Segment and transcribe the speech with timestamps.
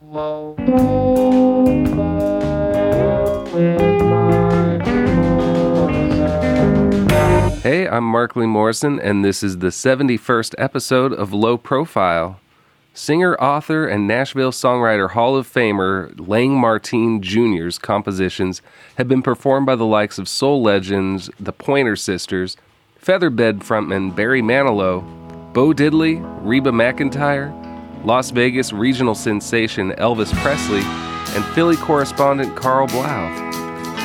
[0.00, 0.06] Hey,
[7.88, 12.38] I'm Mark Lee Morrison, and this is the 71st episode of Low Profile.
[12.94, 18.62] Singer, author, and Nashville Songwriter Hall of Famer Layng Martine Jr.'s compositions
[18.98, 22.56] have been performed by the likes of soul legends the Pointer Sisters,
[23.04, 25.02] Featherbed frontman Barry Manilow,
[25.52, 27.67] Bo Diddley, Reba McEntire,
[28.04, 30.82] Las Vegas regional sensation Elvis Presley,
[31.34, 33.48] and Philly correspondent Karl Blau.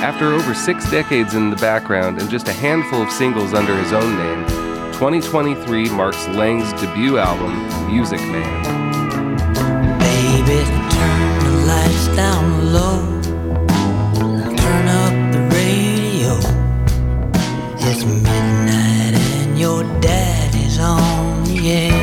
[0.01, 3.93] After over six decades in the background and just a handful of singles under his
[3.93, 4.45] own name,
[4.93, 7.53] 2023 marks Layng's debut album,
[7.87, 8.63] Music Man.
[9.99, 13.21] Baby, turn the lights down low.
[14.57, 16.37] Turn up the radio.
[17.79, 22.02] It's midnight and your daddy's on the air.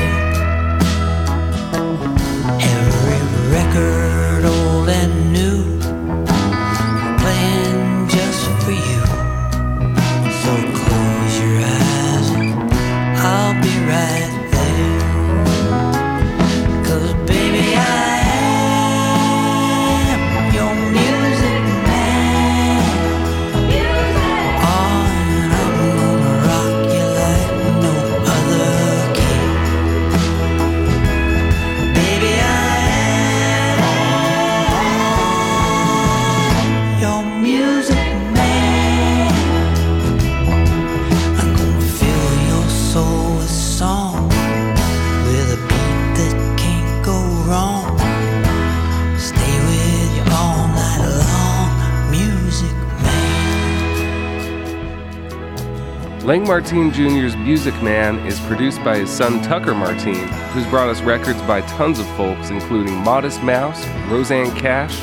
[56.20, 61.00] Layng Martine Jr.'s Music Man is produced by his son Tucker Martine, who's brought us
[61.00, 64.94] records by tons of folks, including Modest Mouse, Roseanne Cash,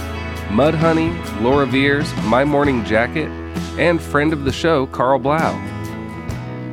[0.50, 3.30] Mudhoney, Laura Veirs, My Morning Jacket,
[3.80, 5.54] and friend of the show, Karl Blau.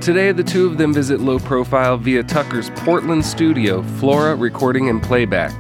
[0.03, 5.03] Today, the two of them visit Low Profile via Tucker's Portland studio, Flora Recording and
[5.03, 5.59] Playback.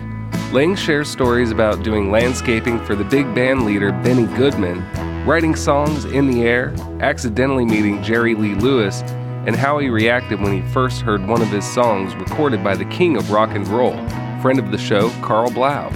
[0.52, 4.84] Layng shares stories about doing landscaping for the big band leader Benny Goodman,
[5.24, 9.00] writing songs in the air, accidentally meeting Jerry Lee Lewis,
[9.46, 12.84] and how he reacted when he first heard one of his songs recorded by the
[12.86, 13.96] king of rock and roll,
[14.40, 15.88] friend of the show, Karl Blau.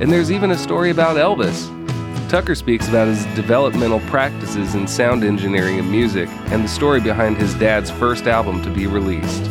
[0.00, 1.72] And there's even a story about Elvis.
[2.28, 7.36] Tucker speaks about his developmental practices in sound engineering and music, and the story behind
[7.36, 9.44] his dad's first album to be released.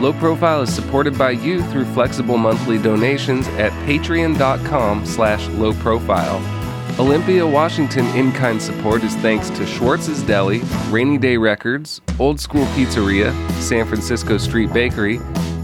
[0.00, 6.57] Low Profile is supported by you through flexible monthly donations at patreon.com slash lowprofile.
[6.98, 13.32] Olympia, Washington in-kind support is thanks to Schwartz's Deli, Rainy Day Records, Old School Pizzeria,
[13.60, 15.18] San Francisco Street Bakery,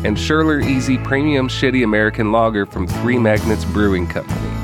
[0.04, 4.63] and Sherler Easy Premium Shitty American Lager from Three Magnets Brewing Company.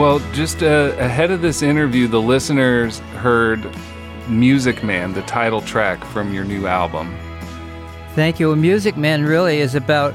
[0.00, 3.62] Well, just uh, ahead of this interview, the listeners heard
[4.30, 7.14] Music Man, the title track from your new album.
[8.14, 8.46] Thank you.
[8.46, 10.14] Well, Music Man really is about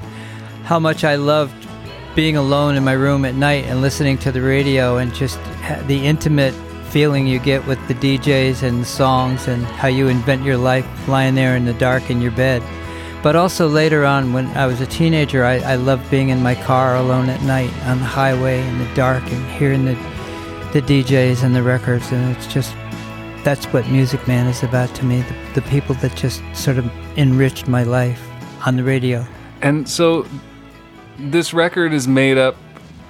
[0.64, 1.68] how much I loved
[2.16, 5.38] being alone in my room at night and listening to the radio and just
[5.86, 6.56] the intimate
[6.90, 11.08] feeling you get with the DJs and the songs and how you invent your life
[11.08, 12.64] lying there in the dark in your bed.
[13.26, 16.54] But also later on, when I was a teenager, I, I loved being in my
[16.54, 19.96] car alone at night on the highway in the dark and hearing the,
[20.74, 22.12] the DJs and the records.
[22.12, 22.76] And it's just,
[23.44, 26.86] that's what Music Man is about to me the, the people that just sort of
[27.18, 28.22] enriched my life
[28.64, 29.26] on the radio.
[29.64, 30.28] And so
[31.18, 32.56] this record is made up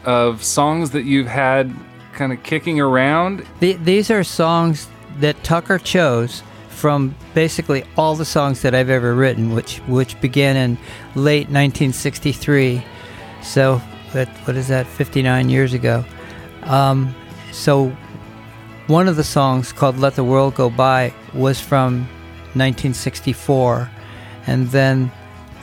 [0.06, 1.76] of songs that you've had
[2.14, 3.46] kind of kicking around.
[3.59, 4.88] The, these are songs
[5.20, 6.42] that Tucker chose
[6.75, 10.78] from basically all the songs that I've ever written, which which began in
[11.16, 12.84] late 1963.
[13.41, 13.82] So
[14.14, 14.85] that what is that?
[14.85, 16.03] 59 years ago.
[16.64, 17.16] Um,
[17.52, 17.90] so
[18.88, 22.02] one of the songs called "Let the World Go By" was from
[22.53, 23.90] 1964,
[24.47, 25.11] and then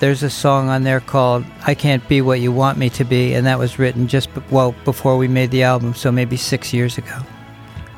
[0.01, 3.35] there's a song on there called "I Can't Be What You Want Me to Be,"
[3.35, 6.73] and that was written just be- well before we made the album, so maybe six
[6.73, 7.19] years ago.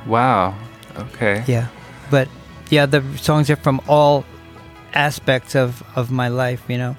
[0.06, 0.55] Wow.
[0.97, 1.43] Okay.
[1.47, 1.69] Yeah,
[2.11, 2.29] but
[2.71, 4.25] yeah, the songs are from all
[4.93, 6.63] aspects of of my life.
[6.69, 6.97] You know,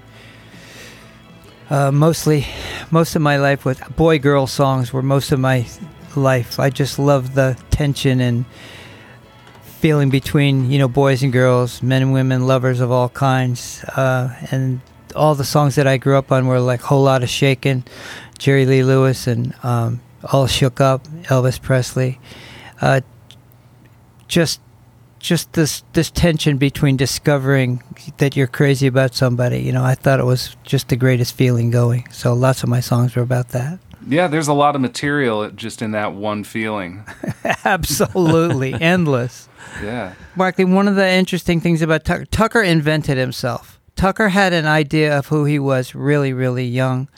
[1.69, 2.45] uh, mostly,
[2.91, 5.65] most of my life was boy girl songs were most of my
[6.15, 6.59] life.
[6.59, 8.45] I just love the tension and
[9.63, 14.35] feeling between you know boys and girls, men and women, lovers of all kinds, uh,
[14.51, 14.81] and
[15.15, 17.83] all the songs that I grew up on were like whole lot of shaking,
[18.37, 20.01] Jerry Lee Lewis, and um,
[20.31, 22.19] all shook up, Elvis Presley.
[22.81, 23.01] Uh,
[24.27, 24.59] just
[25.25, 27.81] just this this tension between discovering
[28.17, 29.59] that you're crazy about somebody.
[29.59, 32.07] You know, I thought it was just the greatest feeling going.
[32.11, 33.79] So lots of my songs were about that.
[34.07, 37.03] Yeah, there's a lot of material just in that one feeling.
[37.65, 39.49] Absolutely endless.
[39.81, 40.13] Yeah.
[40.35, 43.79] Markley, one of the interesting things about Tucker, Tucker invented himself.
[43.95, 47.09] Tucker had an idea of who he was really, really young.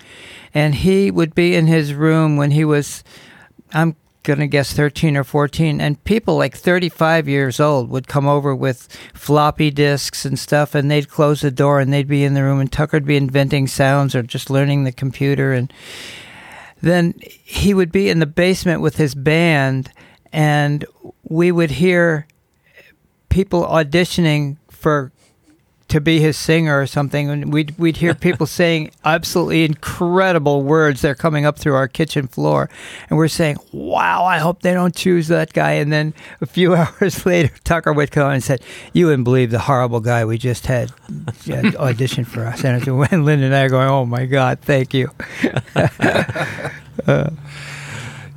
[0.54, 3.04] And he would be in his room when he was,
[3.74, 5.82] I'm going to guess 13 or 14.
[5.82, 10.92] And people like 35 years old would come over with floppy disks and stuff, and
[10.92, 14.14] they'd close the door and they'd be in the room, and Tucker'd be inventing sounds
[14.14, 15.54] or just learning the computer.
[15.54, 15.72] And
[16.82, 19.92] then he would be in the basement with his band,
[20.32, 20.86] and
[21.24, 22.28] we would hear
[23.30, 25.12] people auditioning for
[25.88, 31.02] to be his singer or something and we'd we'd hear people saying absolutely incredible words
[31.02, 32.70] they're coming up through our kitchen floor.
[33.10, 35.74] And we're saying wow I hope they don't choose that guy.
[35.74, 38.62] And then a few hours later Tucker would come and said
[38.94, 40.92] you wouldn't believe the horrible guy we just had
[41.50, 42.64] audition for us.
[42.64, 45.12] And when Lynn and I are going oh my god thank you.
[47.06, 47.30] Uh,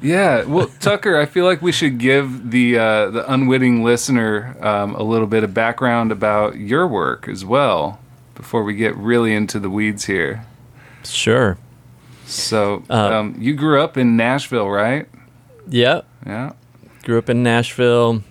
[0.02, 4.94] yeah, well, Tucker, I feel like we should give the uh, the unwitting listener um,
[4.94, 8.00] a little bit of background about your work as well
[8.35, 10.47] before we get really into the weeds here.
[11.05, 11.58] Sure.
[12.25, 15.06] So, uh, um, you grew up in Nashville, right?
[15.69, 16.02] Yeah.
[16.25, 16.52] Yeah.
[17.02, 18.23] Grew up in Nashville.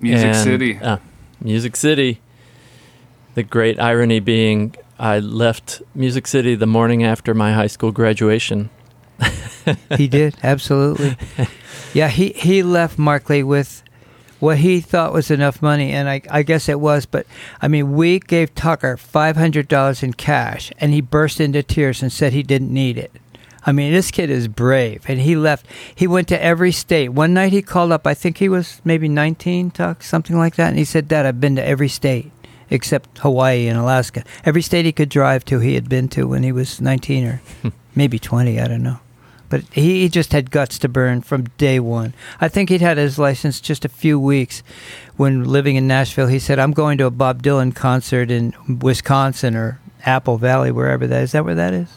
[0.00, 0.78] Music and, City.
[0.78, 0.98] Uh,
[1.40, 2.20] Music City.
[3.34, 8.70] The great irony being, I left Music City the morning after my high school graduation
[9.96, 11.16] he did absolutely.
[11.92, 13.82] Yeah, he he left Markley with
[14.38, 17.04] what he thought was enough money, and I, I guess it was.
[17.04, 17.26] But
[17.60, 22.02] I mean, we gave Tucker five hundred dollars in cash, and he burst into tears
[22.02, 23.12] and said he didn't need it.
[23.66, 25.66] I mean, this kid is brave, and he left.
[25.94, 27.10] He went to every state.
[27.10, 28.06] One night he called up.
[28.06, 31.40] I think he was maybe nineteen, Tuck, something like that, and he said, "Dad, I've
[31.40, 32.30] been to every state."
[32.72, 34.22] Except Hawaii and Alaska.
[34.44, 37.42] Every state he could drive to, he had been to when he was 19 or
[37.96, 39.00] maybe 20, I don't know.
[39.50, 42.14] But he, he just had guts to burn from day one.
[42.40, 44.62] I think he'd had his license just a few weeks
[45.16, 46.28] when living in Nashville.
[46.28, 51.06] He said, I'm going to a Bob Dylan concert in Wisconsin or Alpine Valley, wherever
[51.06, 51.30] that is.
[51.30, 51.90] Is that where that is?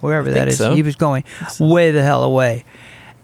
[0.00, 0.58] Wherever that is.
[0.58, 0.74] So.
[0.74, 1.22] He was going
[1.60, 2.64] way the hell away.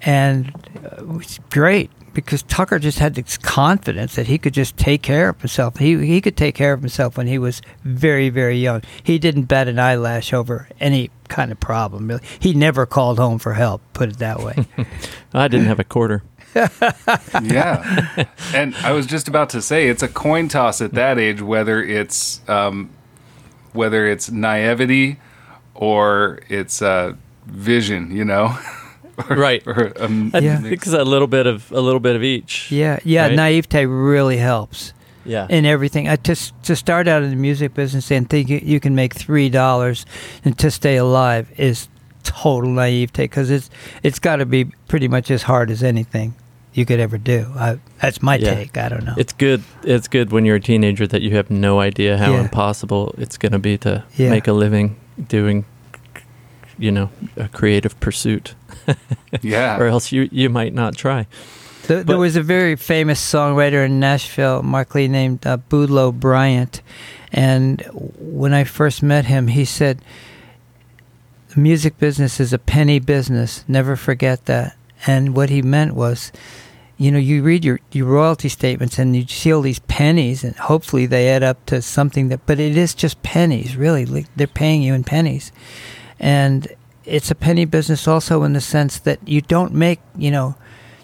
[0.03, 0.55] And
[0.85, 5.03] uh, it was great because Tucker just had this confidence that he could just take
[5.03, 5.79] care of himself.
[5.79, 8.83] He he could take care of himself when he was very very young.
[9.03, 12.09] He didn't bat an eyelash over any kind of problem.
[12.09, 13.83] Really, he never called home for help.
[13.93, 14.67] Put it that way.
[15.35, 16.23] I didn't have a quarter.
[16.55, 21.41] yeah, and I was just about to say it's a coin toss at that age
[21.41, 22.91] whether it's um,
[23.73, 25.19] whether it's naivety
[25.75, 27.15] or it's uh,
[27.47, 28.15] vision.
[28.15, 28.59] You know.
[29.19, 29.63] Or, right.
[29.67, 30.61] Or, um, yeah.
[30.65, 32.71] it's a little bit of a little bit of each.
[32.71, 33.27] Yeah, yeah.
[33.27, 33.37] Right?
[33.37, 34.93] Naivete really helps
[35.25, 35.47] yeah.
[35.49, 36.09] in everything.
[36.09, 39.49] I just to start out in the music business and think you can make three
[39.49, 40.07] dollars
[40.45, 41.89] and to stay alive is
[42.23, 43.69] total naivete because it's
[44.03, 46.35] it's got to be pretty much as hard as anything
[46.75, 47.47] you could ever do.
[47.55, 48.55] I, that's my yeah.
[48.55, 48.77] take.
[48.77, 49.15] I don't know.
[49.17, 49.63] It's good.
[49.83, 52.41] It's good when you're a teenager that you have no idea how yeah.
[52.41, 54.31] impossible it's going to be to yeah.
[54.31, 54.97] make a living
[55.29, 55.65] doing,
[56.83, 58.55] you know, a creative pursuit.
[59.41, 59.79] yeah.
[59.79, 61.27] Or else you you might not try.
[61.85, 66.81] The, there was a very famous songwriter in Nashville, Markley, named uh, Boudleaux Bryant.
[67.33, 70.01] And when I first met him, he said,
[71.55, 73.65] The music business is a penny business.
[73.67, 74.77] Never forget that.
[75.07, 76.31] And what he meant was,
[76.99, 80.55] you know, you read your, your royalty statements and you see all these pennies, and
[80.55, 84.27] hopefully they add up to something that, but it is just pennies, really.
[84.37, 85.51] They're paying you in pennies.
[86.23, 86.69] And
[87.05, 90.55] it's a penny business also in the sense that you don't make, you know,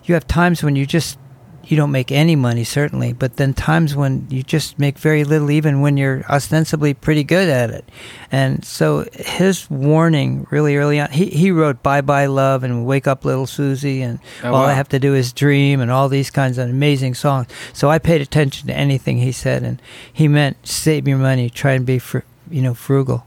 [0.05, 1.19] you have times when you just
[1.65, 5.51] you don't make any money certainly but then times when you just make very little
[5.51, 7.87] even when you're ostensibly pretty good at it.
[8.33, 13.07] And so his warning really early on he, he wrote bye bye love and wake
[13.07, 14.69] up little susie and oh, all wow.
[14.69, 17.49] i have to do is dream and all these kinds of amazing songs.
[17.75, 21.73] So i paid attention to anything he said and he meant save your money try
[21.73, 22.21] and be fr-
[22.51, 23.27] you know frugal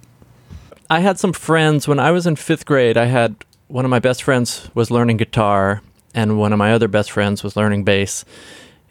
[0.91, 3.35] i had some friends when i was in fifth grade i had
[3.67, 5.81] one of my best friends was learning guitar
[6.13, 8.25] and one of my other best friends was learning bass,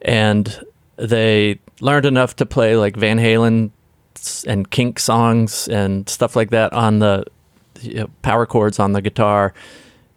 [0.02, 0.64] and
[0.96, 3.70] they learned enough to play like Van Halen
[4.46, 7.24] and Kink songs and stuff like that on the
[7.80, 9.54] you know, power chords on the guitar,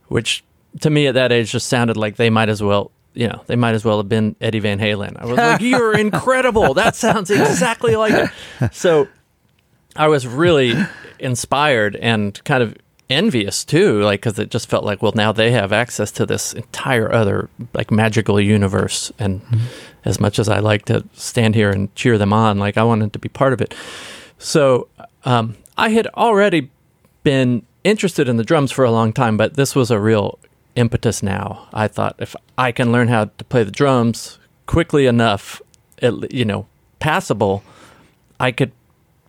[0.07, 0.43] which
[0.81, 3.55] to me at that age just sounded like they might as well you know, they
[3.55, 5.15] might as well have been Eddie Van Halen.
[5.19, 6.73] I was like, "You're incredible!
[6.73, 9.07] That sounds exactly like it." So
[9.95, 10.75] I was really
[11.19, 12.75] inspired and kind of
[13.09, 16.53] envious too, like because it just felt like, well, now they have access to this
[16.53, 19.41] entire other like magical universe, and
[20.05, 23.13] as much as I like to stand here and cheer them on, like I wanted
[23.13, 23.73] to be part of it.
[24.37, 24.87] So
[25.25, 26.69] um, I had already
[27.23, 30.39] been interested in the drums for a long time, but this was a real
[30.75, 31.67] impetus now.
[31.73, 35.61] I thought if I can learn how to play the drums quickly enough,
[35.99, 36.67] it, you know,
[36.99, 37.63] passable,
[38.39, 38.71] I could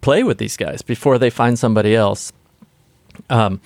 [0.04, 2.30] play with these guys before they find somebody else.
[3.30, 3.62] Um,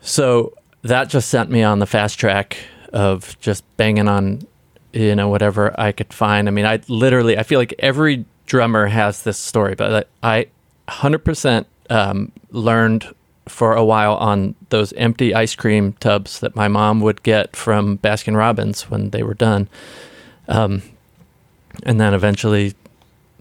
[0.00, 2.56] so that just sent me on the fast track
[2.92, 4.42] of just banging on,
[4.92, 6.48] you know, whatever I could find.
[6.48, 10.48] I mean, I literally, I feel like every drummer has this story, but I
[10.88, 13.14] 100% um, learned
[13.46, 17.98] for a while on those empty ice cream tubs that my mom would get from
[17.98, 19.68] Baskin Robbins when they were done.
[20.48, 20.82] Um,
[21.84, 22.74] and then eventually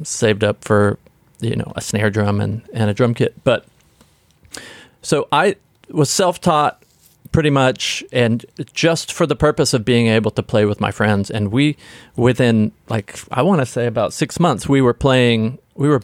[0.04, 1.00] saved up for,
[1.40, 3.36] you know, a snare drum and, and a drum kit.
[3.44, 3.66] But
[5.02, 5.56] so I
[5.90, 6.82] was self taught
[7.32, 11.30] pretty much and just for the purpose of being able to play with my friends.
[11.30, 11.76] And we,
[12.16, 16.02] within like, I want to say about six months, we were playing, we were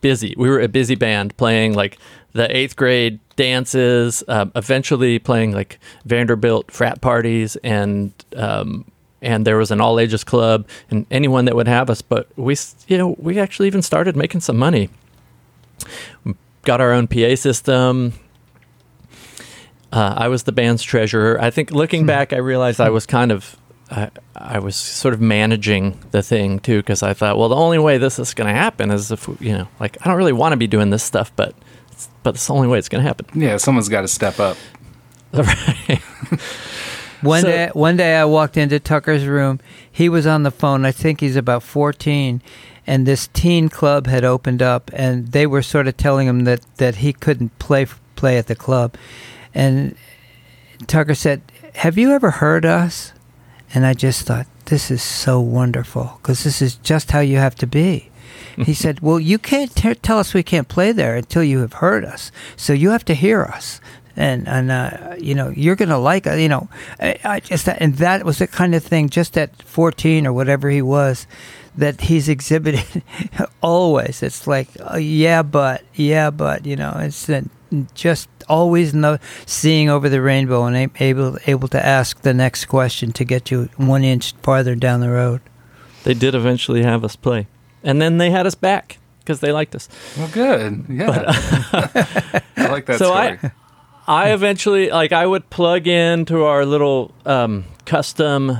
[0.00, 0.34] busy.
[0.36, 1.98] We were a busy band playing like
[2.32, 8.84] the eighth grade dances, um, eventually playing like Vanderbilt frat parties and, um,
[9.22, 12.02] and there was an all ages club and anyone that would have us.
[12.02, 12.56] But we,
[12.88, 14.90] you know, we actually even started making some money.
[16.64, 18.12] Got our own PA system.
[19.92, 21.40] Uh, I was the band's treasurer.
[21.40, 23.56] I think looking back, I realized I was kind of,
[23.90, 27.78] I, I was sort of managing the thing too, because I thought, well, the only
[27.78, 30.52] way this is going to happen is if, you know, like I don't really want
[30.52, 31.54] to be doing this stuff, but,
[32.22, 33.26] but it's the only way it's going to happen.
[33.38, 34.56] Yeah, someone's got to step up.
[35.32, 36.00] right.
[37.22, 39.60] One So- day, one day I walked into Tucker's room.
[39.90, 40.84] He was on the phone.
[40.84, 42.42] I think he's about 14,
[42.86, 46.60] and this teen club had opened up, and they were sort of telling him that
[46.78, 47.86] that he couldn't play
[48.16, 48.94] play at the club.
[49.54, 49.94] And
[50.86, 51.42] Tucker said,
[51.76, 53.12] "Have you ever heard us?"
[53.74, 57.54] And I just thought, "This is so wonderful because this is just how you have
[57.56, 58.10] to be."
[58.56, 61.74] he said, "Well, you can't t- tell us we can't play there until you have
[61.74, 62.32] heard us.
[62.56, 63.80] So you have to hear us."
[64.16, 66.38] And and uh, you know you're gonna like it.
[66.40, 66.68] You know,
[67.00, 69.08] I, I just and that was the kind of thing.
[69.08, 71.26] Just at 14 or whatever he was,
[71.76, 73.02] that he's exhibited
[73.62, 74.22] always.
[74.22, 77.42] It's like uh, yeah, but yeah, but you know, it's uh,
[77.94, 83.12] just always no seeing over the rainbow and able able to ask the next question
[83.12, 85.40] to get you one inch farther down the road.
[86.04, 87.46] They did eventually have us play.
[87.84, 89.88] And then they had us back because they liked us.
[90.18, 90.84] Well, good.
[90.88, 91.06] Yeah.
[91.06, 91.24] but
[92.56, 93.38] I like that So story.
[93.42, 93.52] I-
[94.06, 98.58] I eventually like I would plug into our little um, custom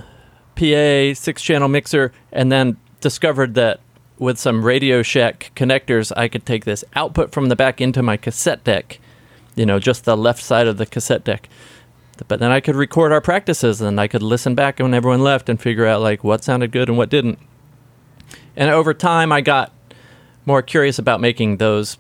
[0.55, 3.81] PA six channel mixer, and then discovered that
[4.19, 8.17] with some Radio Shack connectors, I could take this output from the back into my
[8.17, 9.01] cassette deck.
[9.57, 11.49] You know, just the left side of the cassette deck.
[12.29, 15.49] But then I could record our practices, and I could listen back when everyone left
[15.49, 17.39] and figure out like what sounded good and what didn't.
[18.55, 19.73] And over time, I got
[20.47, 21.99] more curious about making those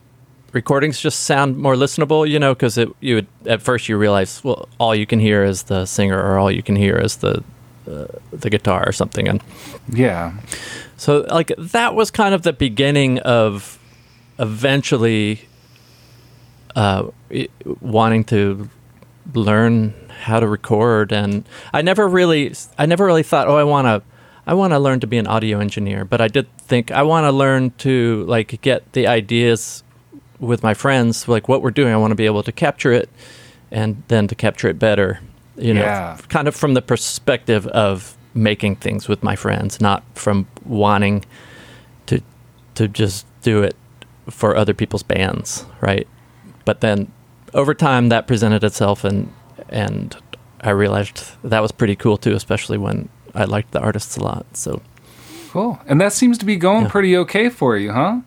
[0.53, 4.69] recordings just sound more listenable, you know, because you would at first you realize, well,
[4.79, 7.43] all you can hear is the singer, or all you can hear is the
[7.91, 9.43] uh, the guitar or something, and
[9.93, 10.33] yeah.
[10.97, 13.79] so like that was kind of the beginning of
[14.39, 15.49] eventually
[16.77, 17.09] uh,
[17.81, 18.69] wanting to
[19.35, 23.87] learn how to record, and I never really, I never really thought, oh, I want
[23.87, 24.03] to.
[24.45, 27.27] I want to learn to be an audio engineer, but I did think I want
[27.27, 29.85] to learn to like get the ideas
[30.43, 31.93] with my friends, like what we're doing.
[31.93, 33.09] I want to be able to capture it,
[33.71, 35.21] and then to capture it better.
[35.57, 36.17] You know, Yeah.
[36.29, 41.25] kind of from the perspective of making things with my friends, not from wanting
[42.07, 42.21] to
[42.75, 43.77] to just do it
[44.31, 46.07] for other people's bands, right?
[46.65, 47.09] But then
[47.55, 49.29] over time that presented itself and
[49.69, 50.17] and
[50.63, 54.47] I realized that was pretty cool too, especially when I liked the artists a lot.
[54.57, 54.81] So
[55.51, 55.79] Cool.
[55.87, 56.89] And that seems to be going Yeah.
[56.91, 58.21] pretty okay for you, huh?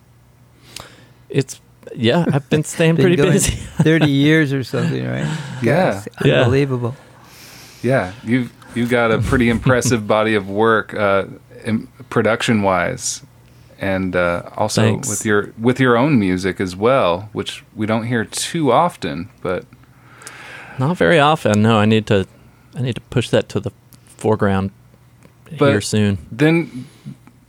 [1.29, 1.59] it's
[1.95, 3.51] yeah, I've been staying Been pretty busy.
[3.83, 5.27] 30 years or something, right?
[5.61, 6.03] Yeah.
[6.05, 6.41] It's Yeah.
[6.41, 6.95] unbelievable.
[7.83, 8.13] Yeah.
[8.23, 11.25] You've you've got a pretty impressive body of work, uh,
[12.09, 13.21] production wise,
[13.79, 15.09] and uh, also Thanks.
[15.09, 19.29] with your with your own music as well, which we don't hear too often.
[19.41, 19.65] But
[20.79, 21.61] Not very often.
[21.61, 22.25] No, I need to
[22.75, 23.71] I need to push that to the
[24.17, 24.71] foreground
[25.59, 26.17] But- here soon.
[26.31, 26.85] then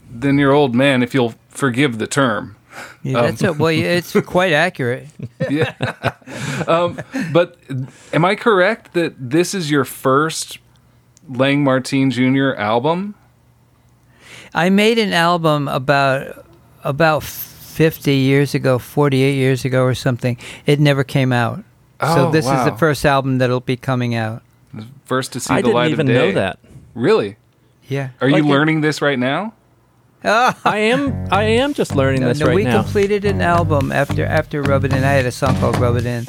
[0.09, 2.55] then your old man, if you'll forgive the term,
[3.03, 5.07] Yeah, that's a, well, yeah, it's quite accurate.
[5.49, 5.73] yeah.
[6.67, 6.99] um,
[7.31, 7.57] but
[8.13, 10.59] am I correct that this is your first
[11.29, 12.53] Layng Martine Jr.
[12.57, 13.15] album?
[14.53, 16.45] I made an album about
[16.83, 20.37] about 50 years ago, 48 years ago or something.
[20.65, 21.63] It never came out.
[21.99, 24.41] Oh, so this is the first album that'll be coming out.
[25.05, 26.59] First to see I the didn't even know that.
[26.93, 27.35] Really?
[27.87, 28.09] Yeah.
[28.21, 29.53] Are Like you it- learning this right now?
[30.23, 31.27] Ah, I am.
[31.31, 32.81] I am just learning no, this no, right we now.
[32.81, 35.03] completed an album after after Rub It In.
[35.03, 36.25] I had a song called Rub It In.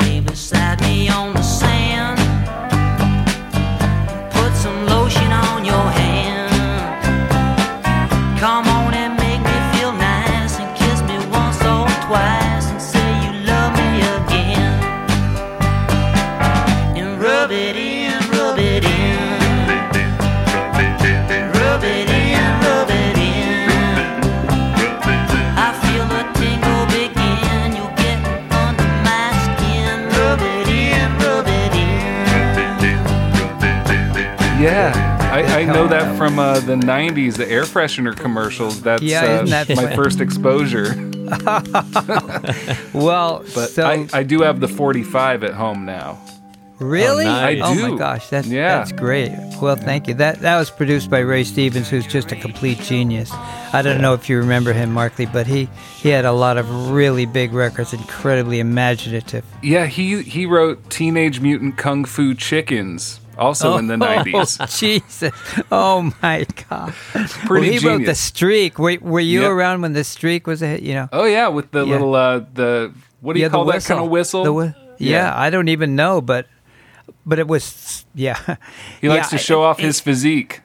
[0.00, 0.82] Lay beside
[35.70, 38.82] I, know that from uh, the 90s, the air freshener commercials.
[38.82, 39.96] That's Yeah, uh, isn't that my fun?
[39.96, 40.94] first exposure.
[42.92, 46.18] Well, But so I, I do have the 45 at home now.
[46.78, 47.62] really, Oh, nice.
[47.62, 48.76] I oh my gosh, that's Yeah.
[48.78, 49.30] that's great.
[49.62, 50.14] Well, thank you.
[50.14, 53.30] That that was produced by Ray Stevens, who's just a complete genius.
[53.72, 56.90] I don't know if you remember him, Markley, but he he had a lot of
[56.90, 59.44] really big records, incredibly imaginative.
[59.62, 64.58] Yeah, he, he wrote Teenage Mutant Kung Fu Chickens, also in the 90s.
[64.60, 65.32] Oh, Jesus.
[65.70, 66.92] Oh my God.
[67.46, 68.78] Pretty well, he wrote the streak.
[68.78, 69.50] Were, were you Yep.
[69.50, 70.82] around when the streak was a hit?
[70.82, 71.08] You know.
[71.12, 71.92] Oh, yeah, with the Yeah.
[71.92, 74.44] little, uh, the, what do you yeah, call that kind of whistle?
[74.44, 75.32] The whi- yeah.
[75.36, 76.46] I don't even know, but
[77.26, 78.56] but it was yeah.
[79.00, 80.60] He likes Yeah, to show it- off it- his physique.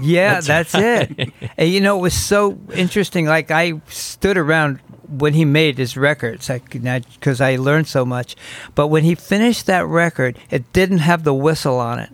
[0.00, 1.32] Yeah, that's, it.
[1.58, 3.26] And you know, it was so interesting.
[3.26, 8.36] Like I stood around when he made his records, because I learned so much.
[8.76, 12.10] But when he finished that record, it didn't have the whistle on it.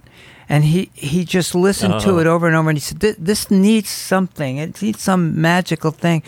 [0.49, 2.19] And he, he just listened to Oh.
[2.19, 4.59] it over and over, and he said, "This- "This needs something.
[4.59, 6.23] It needs some magical thing."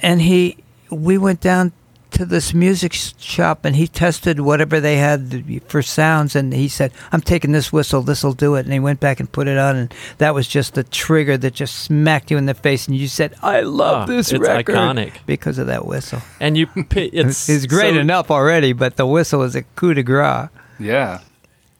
[0.00, 0.58] And he,
[0.90, 1.72] we went down
[2.10, 6.92] to this music shop, and he tested whatever they had for sounds, and he said,
[7.12, 8.00] "I'm taking this whistle.
[8.02, 10.46] This will do it." And he went back and put it on, and that was
[10.48, 14.02] just the trigger that just smacked you in the face, and you said, "I love
[14.02, 15.12] Ah, this it's record iconic.
[15.26, 19.42] because of that whistle." and you, it's It's great so- enough already, but the whistle
[19.42, 20.48] is a coup de grace.
[20.78, 21.18] Yeah.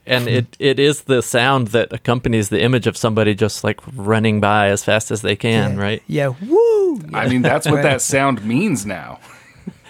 [0.09, 0.29] And hmm.
[0.29, 4.69] it, it is the sound that accompanies the image of somebody just like running by
[4.69, 5.83] as fast as they can, yeah.
[5.83, 6.03] right?
[6.07, 7.01] Yeah, woo!
[7.13, 7.83] I mean, that's what Right.
[7.83, 9.21] that sound means now.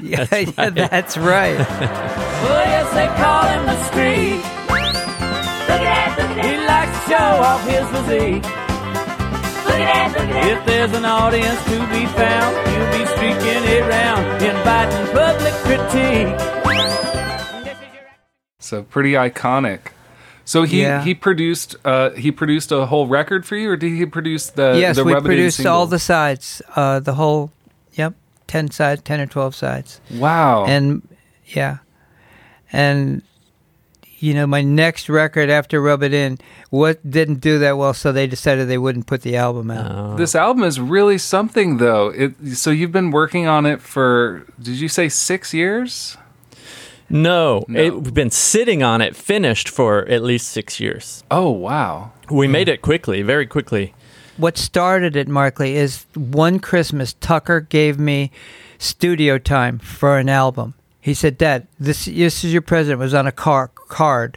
[0.01, 1.59] Yeah, yeah, that's right.
[1.59, 4.43] Oh, yes, they call him the street.
[5.69, 6.45] Look at that, look at that.
[6.45, 8.45] He likes to show off his physique.
[9.67, 10.51] Look at that, look at that.
[10.51, 16.59] If there's an audience to be found, he'll be streaking it round, inviting public critique.
[18.61, 19.93] So pretty iconic.
[20.49, 21.05] So he Yeah.
[21.05, 24.79] he produced uh he produced a whole record for you, or did he produce the
[24.81, 27.53] yes, the we Rub It In produced all the sides, uh, the whole,
[27.93, 28.15] yep,
[28.47, 30.01] 10 sides, 10 or 12 sides.
[30.11, 30.65] Wow.
[30.65, 31.07] And
[31.45, 31.79] yeah.
[32.73, 33.21] And
[34.21, 36.39] you know, my next record after Rub It In,
[36.71, 39.87] what didn't do that well, so they decided they wouldn't put the album out.
[39.91, 42.09] Uh, this album is really something, though.
[42.09, 46.17] It so you've been working on it for did you say six years?
[47.11, 47.81] No, No.
[47.81, 51.25] It, we've been sitting on it finished for at least six years.
[51.31, 52.13] Oh wow.
[52.31, 53.95] We made it quickly, very quickly.
[54.37, 58.31] what started it, Markley, is one Christmas Tucker gave me
[58.79, 60.75] studio time for an album.
[61.01, 64.37] He said, "Dad, this this is your present." It was on a car card.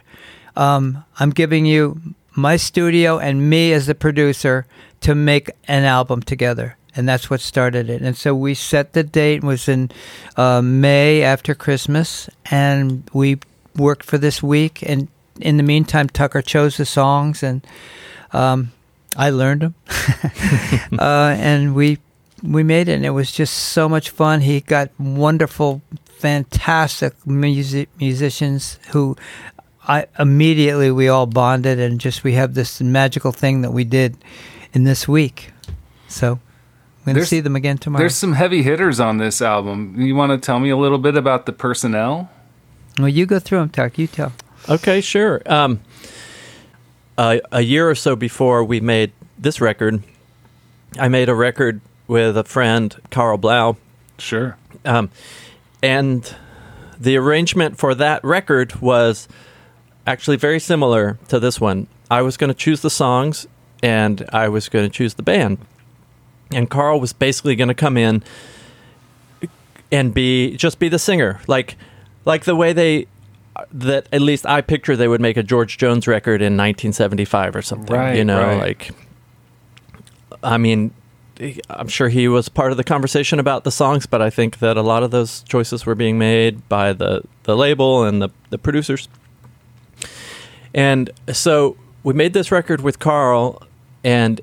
[0.56, 2.00] Um, I'm giving you
[2.34, 4.66] my studio and me as the producer
[5.02, 8.02] to make an album together, and that's what started it.
[8.02, 9.38] And so we set the date.
[9.38, 9.90] It was in
[10.36, 13.38] uh, May after Christmas, and we
[13.76, 14.82] worked for this week.
[14.82, 15.08] And
[15.40, 17.66] in the meantime, Tucker chose the songs and.
[18.32, 18.72] Um,
[19.16, 19.74] I learned them,
[20.98, 21.98] uh, and we
[22.42, 22.94] we made it.
[22.94, 24.40] And it was just so much fun.
[24.40, 29.16] He got wonderful, fantastic music musicians who
[29.86, 34.16] I immediately we all bonded, and just we have this magical thing that we did
[34.72, 35.50] in this week.
[36.08, 36.38] So
[37.04, 38.00] going to There's- see them again tomorrow.
[38.02, 39.94] There's some heavy hitters on this album.
[40.00, 42.30] You want to tell me a little bit about the personnel?
[42.98, 43.98] well, you go through them, Tuck.
[43.98, 44.32] You tell.
[44.68, 45.42] Okay, sure.
[45.46, 45.80] Um,
[47.18, 50.02] a, a year or so before we made this record,
[50.98, 53.76] I made a record with a friend, Karl Blau,
[54.18, 54.56] Sure.
[54.84, 55.10] um,
[55.82, 56.34] and
[57.00, 59.26] the arrangement for that record was
[60.06, 61.86] actually very similar to this one.
[62.10, 63.46] I was going to choose the songs,
[63.82, 65.58] and I was going to choose the band,
[66.54, 68.22] and Karl was basically going to come in
[69.90, 71.76] and be just be the singer, like
[72.24, 73.06] like the way they
[73.72, 77.62] that at least I picture they would make a George Jones record in 1975 or
[77.62, 77.96] something.
[77.96, 78.58] Right, you know, right.
[78.58, 78.90] like
[80.42, 80.92] I mean,
[81.68, 84.76] I'm sure he was part of the conversation about the songs, but I think that
[84.76, 88.58] a lot of those choices were being made by the the label and the the
[88.58, 89.08] producers.
[90.74, 93.62] And so we made this record with Karl,
[94.02, 94.40] and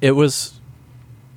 [0.00, 0.59] it was,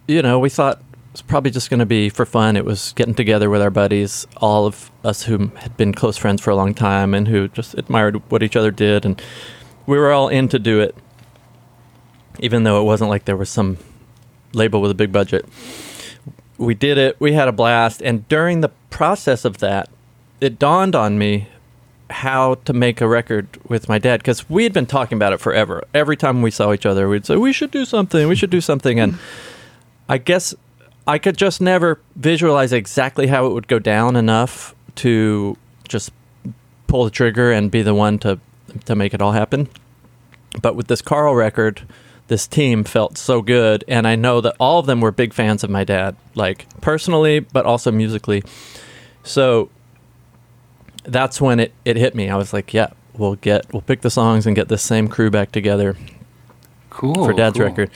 [0.07, 2.55] you know, we thought it was probably just going to be for fun.
[2.57, 6.41] It was getting together with our buddies, all of us who had been close friends
[6.41, 9.21] for a long time and who just admired what each other did, and
[9.85, 10.95] we were all in to do it,
[12.39, 13.77] even though it wasn't like there was some
[14.53, 15.45] label with a big budget.
[16.57, 17.19] We did it.
[17.19, 19.89] We had a blast, and during the process of that,
[20.39, 21.47] it dawned on me
[22.09, 25.39] how to make a record with my dad because we had been talking about it
[25.39, 25.83] forever.
[25.93, 28.27] Every time we saw each other, we'd say, "We should do something.
[28.27, 29.17] We should do something." And
[30.13, 30.53] I guess
[31.07, 36.11] I could just never visualize exactly how it would go down enough to just
[36.85, 38.39] pull the trigger and be the one to
[38.85, 39.67] to make it all happen.
[40.61, 41.81] But with this Karl record,
[42.27, 45.63] this team felt so good, and I know that all of them were big fans
[45.63, 48.43] of my dad, like personally, but also musically.
[49.23, 49.69] So
[51.05, 52.29] that's when it, it hit me.
[52.29, 55.31] I was like, yeah, we'll get we'll pick the songs and get this same crew
[55.31, 55.97] back together
[56.91, 57.15] Cool.
[57.25, 57.65] for Dad's cool.
[57.65, 57.89] record.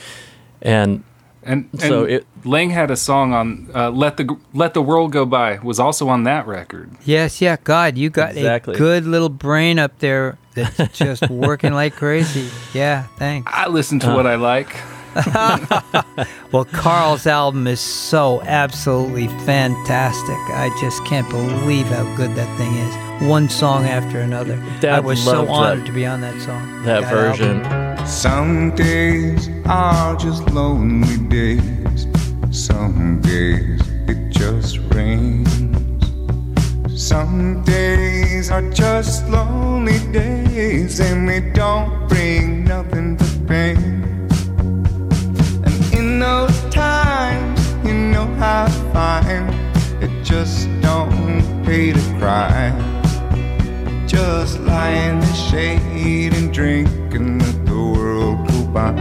[0.63, 1.03] And
[1.47, 5.12] And, and So it- Layng had a song on uh, "Let the Let the World
[5.12, 6.91] Go By" was also on that record.
[7.05, 8.75] Yes, yeah, God, you got Exactly.
[8.75, 12.49] a good little brain up there that's just working like crazy.
[12.73, 13.51] Yeah, thanks.
[13.53, 14.10] I listen Uh.
[14.10, 14.75] to what I like.
[16.51, 20.38] Well, Karl's album is so absolutely fantastic.
[20.56, 23.30] I just can't believe how good that thing is.
[23.30, 24.56] One song after another.
[24.80, 26.84] Dad I was so honored that- to be on that song.
[26.84, 27.10] that album.
[27.63, 28.08] version.
[28.08, 32.08] Some days are just lonely days.
[32.51, 35.47] Some days it just rains.
[36.95, 44.03] Some days are just lonely days and they don't bring nothing but pain.
[46.67, 52.71] And in times, you know how to find it just don't pay to cry.
[54.08, 58.91] Just lie in the shade and drink and let the world go by.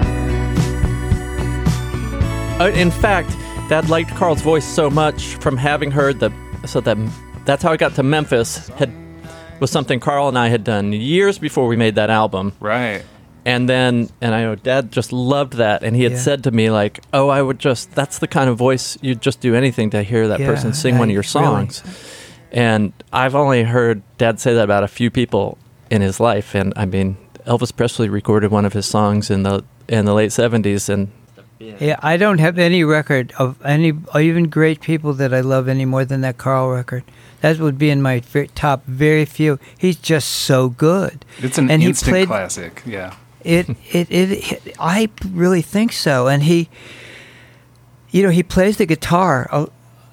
[2.60, 3.30] Uh, in fact,
[3.68, 6.32] Dad liked Karl's voice so much from having heard the
[6.66, 6.96] so that
[7.44, 8.68] that's how I got to Memphis.
[8.68, 8.92] Had
[9.60, 12.52] was something Karl and I had done years before we made that album.
[12.60, 13.02] Right.
[13.46, 16.18] And then, and I know Dad just loved that, and he had Yeah.
[16.18, 19.40] said to me like, "Oh, I would just that's the kind of voice you'd just
[19.40, 21.44] do anything to hear that Yeah, person sing one of your really.
[21.44, 21.82] songs."
[22.52, 25.58] And I've only heard Dad say that about a few people
[25.90, 29.62] in his life, and I mean, Elvis Presley recorded one of his songs in the
[29.88, 31.08] in the late '70s, and
[31.60, 35.68] Yeah, I don't have any record of any or even great people that I love
[35.68, 37.04] any more than that Karl record.
[37.42, 38.20] That would be in my
[38.56, 39.58] top very few.
[39.78, 41.24] He's just so good.
[41.40, 42.82] It's an And he instant played- classic.
[42.84, 43.12] Yeah.
[43.46, 46.26] It, it it I really think so.
[46.26, 46.68] And he,
[48.10, 49.48] you know, he plays the guitar.
[49.52, 49.68] A,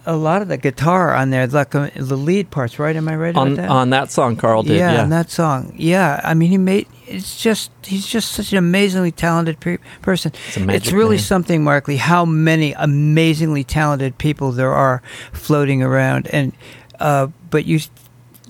[0.06, 2.96] a lot of the guitar on there, like uh, the lead parts, right?
[2.96, 3.69] Am I right on that?
[3.69, 5.04] on that song Karl did, yeah, yeah.
[5.04, 5.74] on that song.
[5.78, 6.88] Yeah, I mean, he made.
[7.08, 10.32] It's just he's just such an amazingly talented pe- person.
[10.48, 11.24] It's a magic really man.
[11.24, 16.54] something, Markley, how many amazingly talented people there are floating around, and
[17.00, 17.80] uh, but you.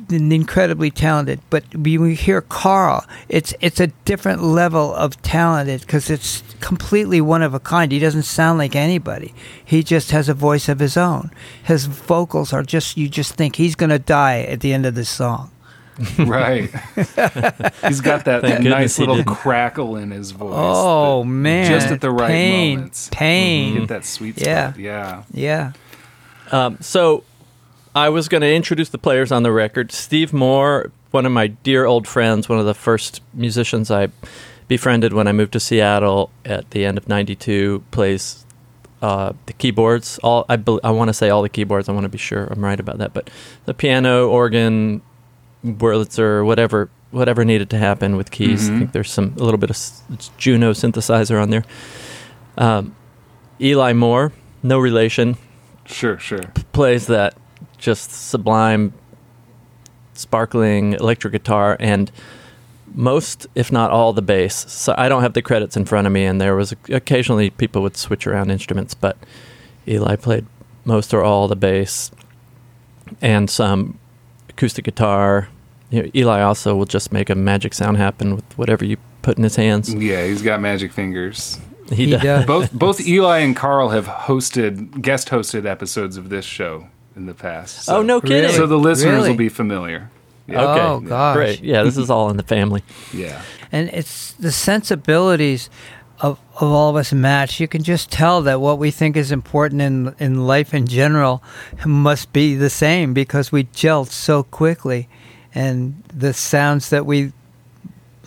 [0.09, 6.09] Incredibly talented, but when we hear Karl, it's it's a different level of talented because
[6.09, 7.91] it's completely one of a kind.
[7.91, 9.33] He doesn't sound like anybody.
[9.63, 11.31] He just has a voice of his own.
[11.63, 15.09] His vocals are just you just think he's gonna die at the end of this
[15.09, 15.51] song.
[16.17, 16.71] Right.
[17.87, 19.35] He's got that, that nice little didn't.
[19.35, 20.53] crackle in his voice.
[20.55, 21.69] Oh man!
[21.69, 23.09] Just at the right pain, moments.
[23.11, 23.77] Pain.
[23.77, 24.73] Hit that sweet Yeah.
[24.75, 25.23] Yeah.
[25.31, 25.73] Yeah.
[26.51, 27.23] Um, so
[27.95, 29.91] I was going to introduce the players on the record.
[29.91, 34.09] Steve Moore, one of my dear old friends, one of the first musicians I
[34.67, 38.45] befriended when I moved to Seattle at the end of '92, plays
[39.01, 40.17] uh, the keyboards.
[40.23, 41.87] All I, bel I want to say all the keyboards.
[41.87, 43.13] I want to be sure I'm right about that.
[43.13, 43.29] But
[43.65, 45.01] the piano, organ,
[45.63, 48.67] Wurlitzer, whatever whatever needed to happen with keys.
[48.67, 48.79] I Mhm.
[48.79, 49.77] think there's some a little bit of
[50.37, 51.63] Juno synthesizer on there.
[52.57, 52.95] Um,
[53.61, 54.31] Eli Moore,
[54.63, 55.37] no relation
[55.85, 56.51] Sure, sure.
[56.71, 57.35] plays that
[57.83, 58.93] just sublime,
[60.13, 62.11] sparkling electric guitar and
[62.95, 64.71] most, if not all, the bass.
[64.71, 67.81] So I don't have the credits in front of me, and there was occasionally people
[67.81, 69.17] would switch around instruments, but
[69.87, 70.45] Eli played
[70.85, 72.11] most or all the bass
[73.21, 73.99] and some
[74.49, 75.49] acoustic guitar.
[75.89, 79.37] You know, Eli also will just make a magic sound happen with whatever you put
[79.37, 79.93] in his hands.
[79.93, 81.59] Yeah, he's got magic fingers.
[81.89, 82.21] He, He does.
[82.21, 82.45] does.
[82.45, 87.33] Both both Eli and Karl have hosted guest hosted episodes of this show in the
[87.33, 87.79] past.
[87.79, 88.51] Oh, so- Oh no kidding!
[88.51, 89.29] So the listeners Really?
[89.29, 90.09] will be familiar.
[90.49, 90.81] Oh, okay.
[90.81, 91.35] Oh, gosh.
[91.35, 91.63] Great.
[91.63, 92.83] Yeah, this is all in the family.
[93.13, 93.41] Yeah.
[93.71, 95.69] and it's the sensibilities
[96.19, 97.59] of, of all of us match.
[97.59, 101.41] You can just tell that what we think is important in in life in general
[101.85, 105.07] must be the same because we gelled so quickly,
[105.55, 107.31] and the sounds that we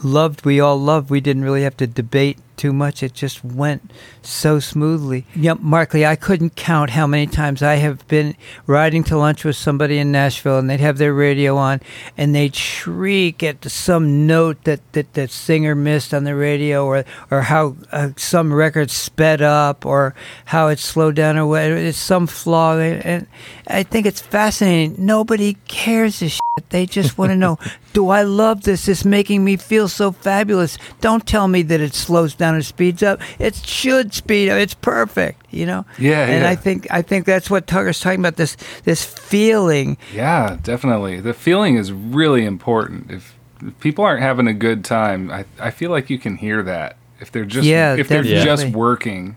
[0.03, 1.11] loved, we all loved.
[1.11, 3.03] We didn't really have to debate too much.
[3.03, 3.91] It just went
[4.23, 5.27] so smoothly.
[5.35, 9.57] Yep, Markley, I couldn't count how many times I have been riding to lunch with
[9.57, 11.81] somebody in Nashville and they'd have their radio on
[12.17, 17.05] and they'd shriek at some note that that, that singer missed on the radio or
[17.31, 20.15] or how uh, some record sped up or
[20.47, 21.77] how it slowed down or whatever.
[21.77, 22.79] It's some flaw.
[22.79, 23.27] And
[23.67, 24.95] I think it's fascinating.
[24.99, 26.71] Nobody cares this shit.
[26.71, 27.59] They just want to know,
[27.93, 28.89] do I love this?
[28.89, 30.79] It's making me feel so fabulous.
[31.01, 33.21] Don't tell me that it slows down or speeds up.
[33.39, 34.59] It should speed up.
[34.59, 35.85] It's perfect, you know?
[35.99, 36.51] Yeah, And yeah.
[36.51, 39.97] I think I think that's what Tucker's talking about, this this feeling.
[40.15, 41.21] Yeah, definitely.
[41.21, 43.11] The feeling is really important.
[43.11, 46.63] If, if people aren't having a good time, I, I feel like you can hear
[46.63, 46.97] that.
[47.21, 49.37] If they're just Yeah, if they're just working,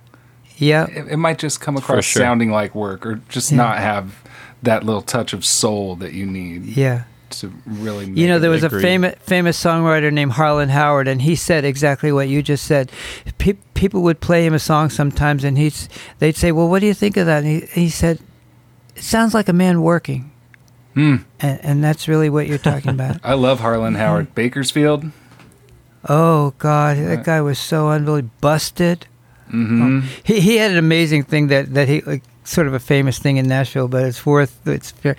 [0.58, 0.86] Yeah.
[0.88, 2.22] it, it might just come across sure.
[2.22, 3.58] sounding like work or just Yeah.
[3.58, 4.16] not have
[4.62, 7.04] that little touch of soul that you need Yeah.
[7.32, 11.36] To really You know, there was a famous famous songwriter named Harlan Howard, and he
[11.36, 12.92] said exactly what you just said.
[13.38, 15.90] Pe- people would play him a song sometimes, and he's
[16.20, 18.20] they'd say, "Well, what do you think of that?" And he, he said,
[18.96, 20.32] "It sounds like a man working,"
[20.94, 21.18] Hmm.
[21.40, 23.18] and, and that's really what you're talking about.
[23.24, 24.34] I love Harlan Howard.
[24.36, 25.06] Bakersfield.
[26.08, 29.08] oh God, that guy was so unbelievable, busted.
[29.48, 30.02] mm-hmm.
[30.24, 33.38] He he had an amazing thing that that he like sort of a famous thing
[33.38, 34.92] in Nashville, but it's worth it's.
[34.92, 35.16] fair.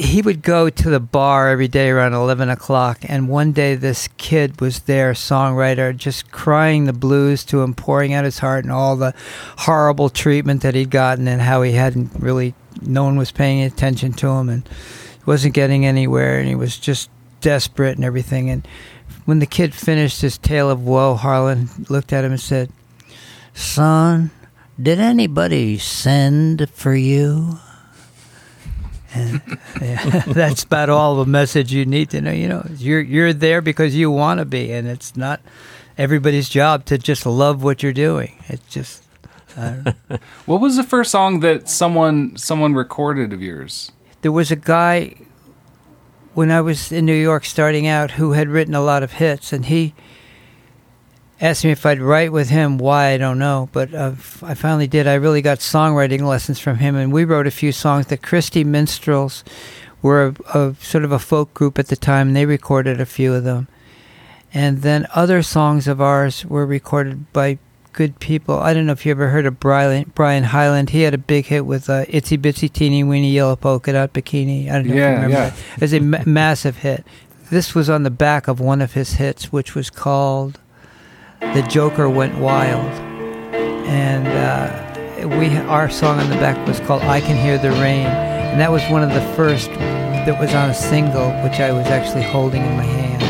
[0.00, 4.08] He would go to the bar every day around eleven o'clock, and one day this
[4.16, 8.72] kid was there, songwriter, just crying the blues to him, pouring out his heart and
[8.72, 9.12] all the
[9.58, 14.14] horrible treatment that he'd gotten, and how he hadn't really, no one was paying attention
[14.14, 14.66] to him, and
[15.26, 17.10] wasn't getting anywhere, and he was just
[17.42, 18.48] desperate and everything.
[18.48, 18.66] And
[19.26, 22.70] when the kid finished his tale of woe, Harlan looked at him and said.
[23.52, 24.30] Son,
[24.80, 27.58] did anybody send for you?
[29.12, 29.40] And
[29.82, 32.32] yeah, that's about all the message you need to know.
[32.32, 35.40] You know, you're you're there because you want to be, and it's not
[35.98, 38.42] everybody's job to just love what you're doing.
[38.48, 39.02] It's just
[39.56, 39.94] I.
[40.08, 43.92] Uh, what was the first song that someone someone recorded of yours?
[44.22, 45.14] there was a guy
[46.34, 49.52] when I was in New York starting out who had written a lot of hits,
[49.52, 49.94] and he
[51.40, 52.78] asked me if I'd write with him.
[52.78, 55.06] Why I don't know, but uh, I finally did.
[55.06, 58.06] I really got songwriting lessons from him, and we wrote a few songs.
[58.06, 59.44] The Christy Minstrels
[60.02, 63.06] were a, a sort of a folk group at the time, and they recorded a
[63.06, 63.68] few of them.
[64.52, 67.58] And then other songs of ours were recorded by
[67.92, 68.58] good people.
[68.58, 70.90] I don't know if you ever heard of Brian, Brian Hyland.
[70.90, 74.68] He had a big hit with uh, Itsy Bitsy Teeny Weeny Yellow Polka Dot Bikini.
[74.68, 75.50] I don't know if Yeah, you remember yeah.
[75.50, 75.58] that.
[75.76, 77.04] It was a ma- massive hit.
[77.50, 80.58] This was on the back of one of his hits, which was called
[81.40, 82.92] "The Joker Went Wild,"
[83.86, 88.06] and uh, we our song on the back was called "I Can Hear the Rain,"
[88.06, 91.86] and that was one of the first that was on a single, which I was
[91.86, 93.29] actually holding in my hand.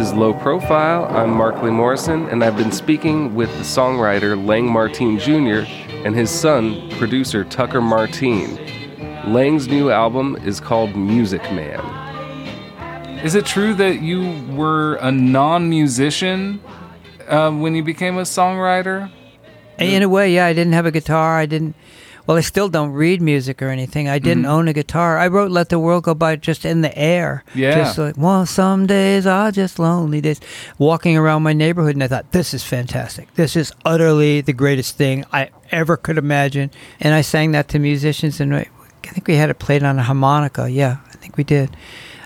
[0.00, 1.04] Is Low Profile.
[1.14, 5.70] I'm Markley Morrison, and I've been speaking with the songwriter Layng Martine Jr.
[6.06, 8.56] and his son, producer Tucker Martine.
[9.26, 11.80] Layng's new album is called Music Man.
[13.22, 16.62] Is it true that you were a non-musician
[17.28, 19.12] uh, when you became a songwriter?
[19.78, 21.38] In a way, yeah, I didn't have a guitar.
[21.38, 21.76] I didn't.
[22.26, 24.08] Well, I still don't read music or anything.
[24.08, 25.18] I didn't own a guitar.
[25.18, 27.44] I wrote "Let the World Go By" just in the air.
[27.54, 27.74] Yeah.
[27.74, 30.40] Just like, well, some days are just lonely days.
[30.78, 33.34] Walking around my neighborhood, and I thought, this is fantastic.
[33.34, 36.70] This is utterly the greatest thing I ever could imagine.
[37.00, 38.66] And I sang that to musicians, and I
[39.04, 40.70] I think we had it played on a harmonica.
[40.70, 41.76] Yeah, I think we did.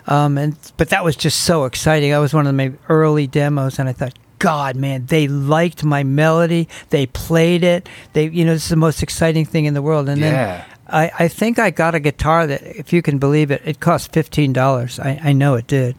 [0.06, 2.10] Um, and but that was just so exciting.
[2.10, 6.02] That was one of my early demos, and I thought, God, man, they liked my
[6.04, 6.68] melody.
[6.90, 7.88] They played it.
[8.12, 10.08] They, you know, this is the most exciting thing in the world.
[10.08, 10.30] And Yeah.
[10.30, 13.80] then I, I think I got a guitar that, if you can believe it, it
[13.80, 14.98] cost fifteen dollars.
[15.00, 15.96] I, I know it did,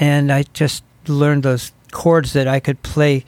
[0.00, 3.24] and I just learned those chords that I could play,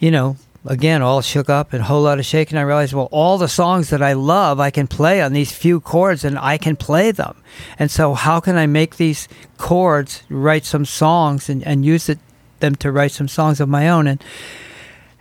[0.00, 0.36] you know,
[0.68, 2.58] again all shook up and a whole lot of shaking.
[2.58, 5.80] I realized, well, all the songs that I love, I can play on these few
[5.80, 7.34] chords, and I can play them.
[7.78, 12.18] And so, how can I make these chords write some songs and, and use it
[12.60, 14.06] them to write some songs of my own?
[14.06, 14.24] And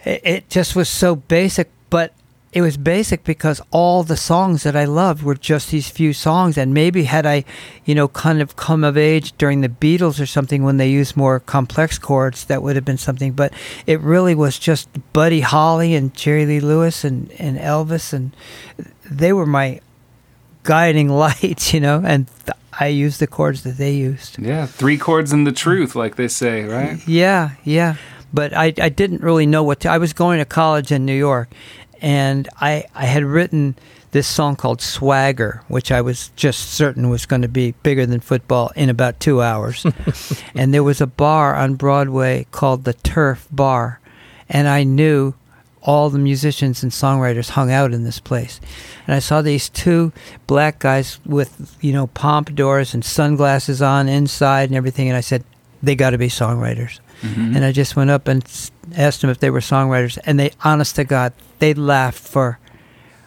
[0.04, 2.14] it, it just was so basic, but
[2.56, 6.58] it was basic because all the songs that I loved were just these few songs.
[6.58, 7.44] And maybe had I,
[7.84, 11.18] you know, kind of come of age during the Beatles or something when they used
[11.18, 13.34] more complex chords, that would have been something.
[13.34, 13.52] But
[13.86, 18.14] it really was just Buddy Holly and Jerry Lee Lewis and, and Elvis.
[18.14, 18.34] And
[19.04, 19.82] they were my
[20.66, 24.38] guiding lights, you know, and th- I used the chords that they used.
[24.38, 27.08] Yeah, three chords and the truth, like they say, right?
[27.08, 27.96] Yeah, yeah.
[28.34, 29.90] But I, I didn't really know what to.
[29.90, 31.50] I was going to college in New York,
[32.02, 33.78] and I, I had written
[34.12, 38.20] this song called Swagger, which I was just certain was going to be bigger than
[38.20, 39.86] football in about two hours.
[40.56, 44.02] and there was a bar on Broadway called the Turf Bar,
[44.50, 45.34] and I knew
[45.86, 48.60] all the musicians and songwriters hung out in this place.
[49.06, 50.12] And I saw these two
[50.48, 55.44] black guys with, you know, pompadours and sunglasses on inside and everything, and I said,
[55.84, 57.00] they got to be songwriters.
[57.22, 57.56] Mm-hmm.
[57.56, 58.44] And I just went up and
[58.98, 62.60] asked them if they were songwriters, and they, honest to God, they laughed for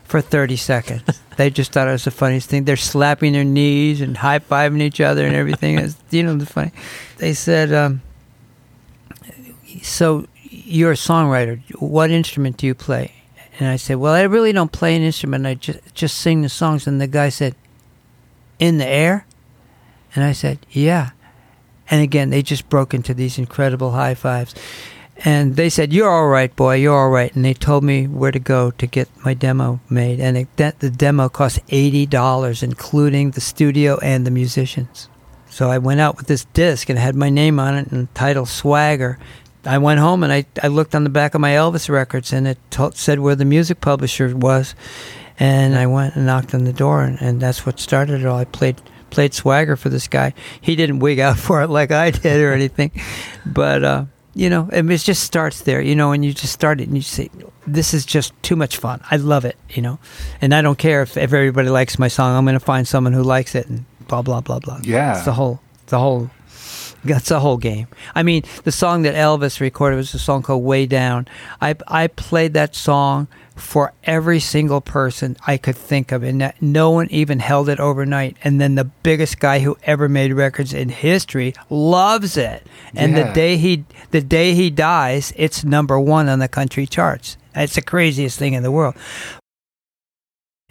[0.05, 1.03] for 30 seconds.
[1.37, 2.65] they just thought it was the funniest thing.
[2.65, 5.79] They're slapping their knees and high fiving each other and everything.
[5.79, 6.73] It's, you know, the funny.
[7.19, 8.01] They said, um,
[9.83, 10.27] "So
[10.69, 11.61] you're a songwriter.
[11.81, 13.13] What instrument do you play?"
[13.59, 15.47] And I said, "Well, I really don't play an instrument.
[15.47, 17.55] I just just sing the songs." And the guy said,
[18.59, 19.27] "In the air?"
[20.15, 21.11] And I said, "Yeah."
[21.91, 24.55] And again, they just broke into these incredible high fives.
[25.25, 26.77] And they said, "You're all right, boy.
[26.77, 30.21] You're all right." And they told me where to go to get my demo made.
[30.21, 35.09] And it, that the demo cost eighty dollars, including the studio and the musicians.
[35.51, 38.47] So I went out with this disc and had my name on it and title
[38.47, 39.19] Swagger.
[39.69, 42.49] I went home and I, I looked on the back of my Elvis records and
[42.49, 44.75] it to- said where the music publisher was.
[45.39, 48.39] And I went and knocked on the door and, and that's what started it all.
[48.39, 50.35] I played played Swagger for this guy.
[50.61, 52.91] He didn't wig out for it like I did or anything,
[53.47, 54.05] but uh,
[54.35, 55.81] you know, it, it just starts there.
[55.81, 57.31] You know, and you just start it and you say,
[57.67, 59.01] "This is just too much fun.
[59.11, 59.99] I love it." You know,
[60.41, 62.37] and I don't care if, if everybody likes my song.
[62.37, 64.81] I'm going to find someone who likes it and blah blah blah blah.
[64.83, 65.17] Yeah.
[65.17, 66.31] it's the whole the whole.
[67.09, 67.89] That's the whole game.
[68.15, 71.27] I mean, the song that Elvis recorded was a song called "Way Down."
[71.61, 76.63] I I played that song for every single person I could think of, and that
[76.63, 78.37] no one even held it overnight.
[78.45, 82.65] And then the biggest guy who ever made records in history loves it.
[82.95, 83.25] And Yeah.
[83.29, 87.37] the day he the day he dies, it's number one on the country charts.
[87.55, 88.95] It's the craziest thing in the world.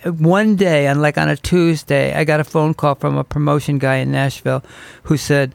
[0.05, 3.79] One day, on like on a Tuesday, I got a phone call from a promotion
[3.79, 4.63] guy in Nashville
[5.03, 5.53] who said,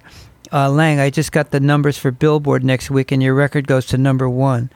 [0.52, 3.86] uh, "Layng, I just got the numbers for Billboard next week, and your record goes
[3.86, 4.70] to number one."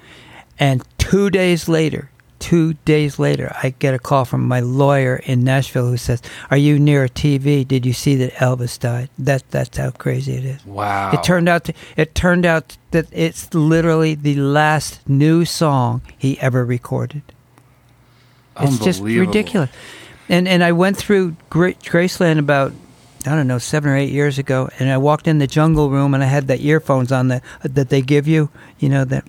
[0.58, 5.44] And two days later, two days later, I get a call from my lawyer in
[5.44, 7.66] Nashville who says, "Are you near a TV?
[7.66, 10.64] Did you see that Elvis died?" That that's how crazy it is.
[10.64, 11.12] Wow.
[11.12, 16.38] It turned out to, it turned out that it's literally the last new song he
[16.40, 17.22] ever recorded.
[18.60, 19.70] It's just ridiculous.
[20.28, 22.72] And and I went through Gra- Graceland about
[23.26, 26.14] I don't know seven or eight years ago, and I walked in the jungle room
[26.14, 29.24] and I had the earphones on the that they give you, you know that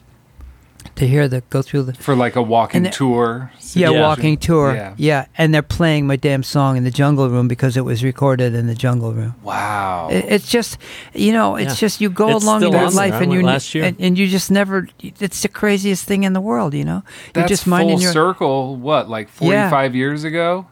[0.95, 3.51] to hear the go through the For like a walking And tour.
[3.73, 4.01] yeah, Yeah.
[4.01, 4.93] walking tour Yeah.
[4.97, 5.25] yeah.
[5.38, 8.65] and they're playing my damn song in the jungle room because it was recorded in
[8.67, 9.36] the jungle room.
[9.43, 10.07] Wow.
[10.12, 10.77] It- It's just,
[11.13, 11.86] you know, it's Yeah.
[11.88, 13.10] just you go It's along in your on there.
[13.12, 13.83] life and you last year.
[13.83, 14.88] And, and you just never.
[15.19, 17.03] It's the craziest thing in the world, you know.
[17.36, 18.13] You're just minding full your.
[18.13, 18.75] circle.
[18.77, 19.69] What, like Yeah.
[19.69, 20.65] 45 years ago?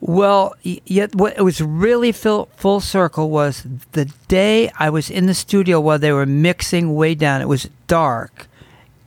[0.00, 5.26] Well, yet what it was really full, full circle was the day I was in
[5.26, 7.40] the studio while they were mixing way down.
[7.40, 8.46] It was dark,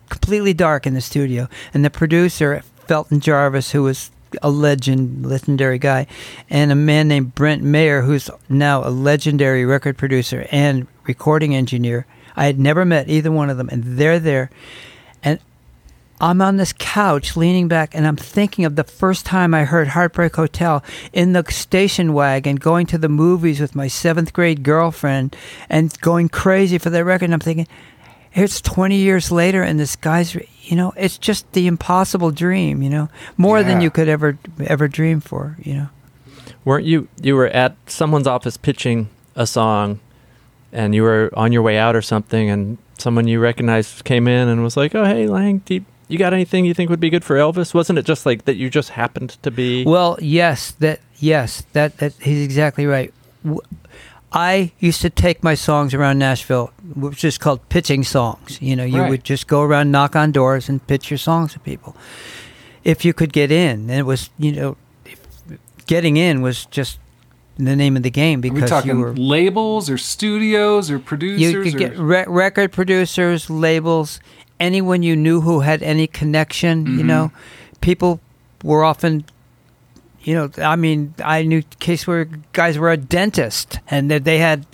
[0.09, 5.79] completely dark in the studio, and the producer Felton Jarvis, who was a legend, legendary
[5.79, 6.07] guy,
[6.49, 12.05] and a man named Brent Maher, who's now a legendary record producer and recording engineer.
[12.35, 14.49] I had never met either one of them, and they're there,
[15.23, 15.39] and
[16.21, 19.87] I'm on this couch leaning back and I'm thinking of the first time I heard
[19.87, 25.35] Heartbreak Hotel in the station wagon going to the movies with my seventh grade girlfriend
[25.67, 27.25] and going crazy for that record.
[27.25, 27.67] And I'm thinking,
[28.35, 32.89] it's 20 years later and this guy's, you know, it's just the impossible dream, you
[32.91, 35.89] know, more than you could ever, ever dream for, you know.
[36.63, 37.07] Weren't you?
[37.19, 39.99] You were at someone's office pitching a song,
[40.71, 44.47] and you were on your way out or something, and someone you recognized came in
[44.47, 47.09] and was like, "Oh, hey, Layng, do you, you got anything you think would be
[47.09, 48.55] good for Elvis?" Wasn't it just like that?
[48.55, 49.83] You just happened to be.
[49.85, 53.13] Well, yes, that yes, that that he's exactly right.
[53.43, 53.61] W-
[54.33, 58.61] I used to take my songs around Nashville, which is called pitching songs.
[58.61, 59.09] You know, you Right.
[59.09, 61.95] would just go around, knock on doors, and pitch your songs to people.
[62.85, 64.77] If you could get in, and it was, you know,
[65.85, 66.97] getting in was just
[67.57, 70.97] the name of the game Are we because talking you were labels or studios or
[70.97, 71.41] producers?
[71.53, 74.19] you could or- get re- record producers, labels,
[74.61, 76.85] anyone you knew who had any connection.
[76.97, 77.07] You Mhm.
[77.07, 77.31] know,
[77.81, 78.19] people
[78.63, 79.25] were often,
[80.23, 84.37] you know, I mean, I knew case where guys were a dentist and that they
[84.37, 84.65] had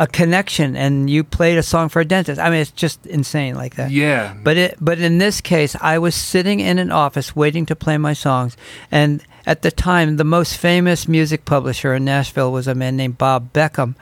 [0.00, 2.38] a connection, and you played a song for a dentist.
[2.40, 3.90] I mean, it's just insane like that.
[3.90, 4.32] yeah.
[4.44, 7.98] But it, but in this case, I was sitting in an office waiting to play
[7.98, 8.56] my songs,
[8.92, 13.18] and at the time, the most famous music publisher in Nashville was a man named
[13.18, 13.96] Bob Beckham,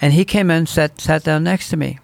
[0.00, 2.00] and he came in and sat sat down next to me,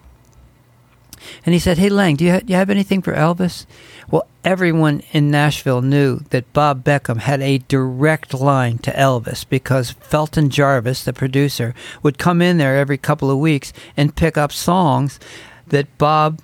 [1.45, 3.65] and he said, "Hey Layng, do you, ha- do you have anything for Elvis?"
[4.09, 9.91] Well, everyone in Nashville knew that Bob Beckham had a direct line to Elvis because
[9.91, 14.51] Felton Jarvis, the producer, would come in there every couple of weeks and pick up
[14.51, 15.19] songs
[15.67, 16.41] that Bob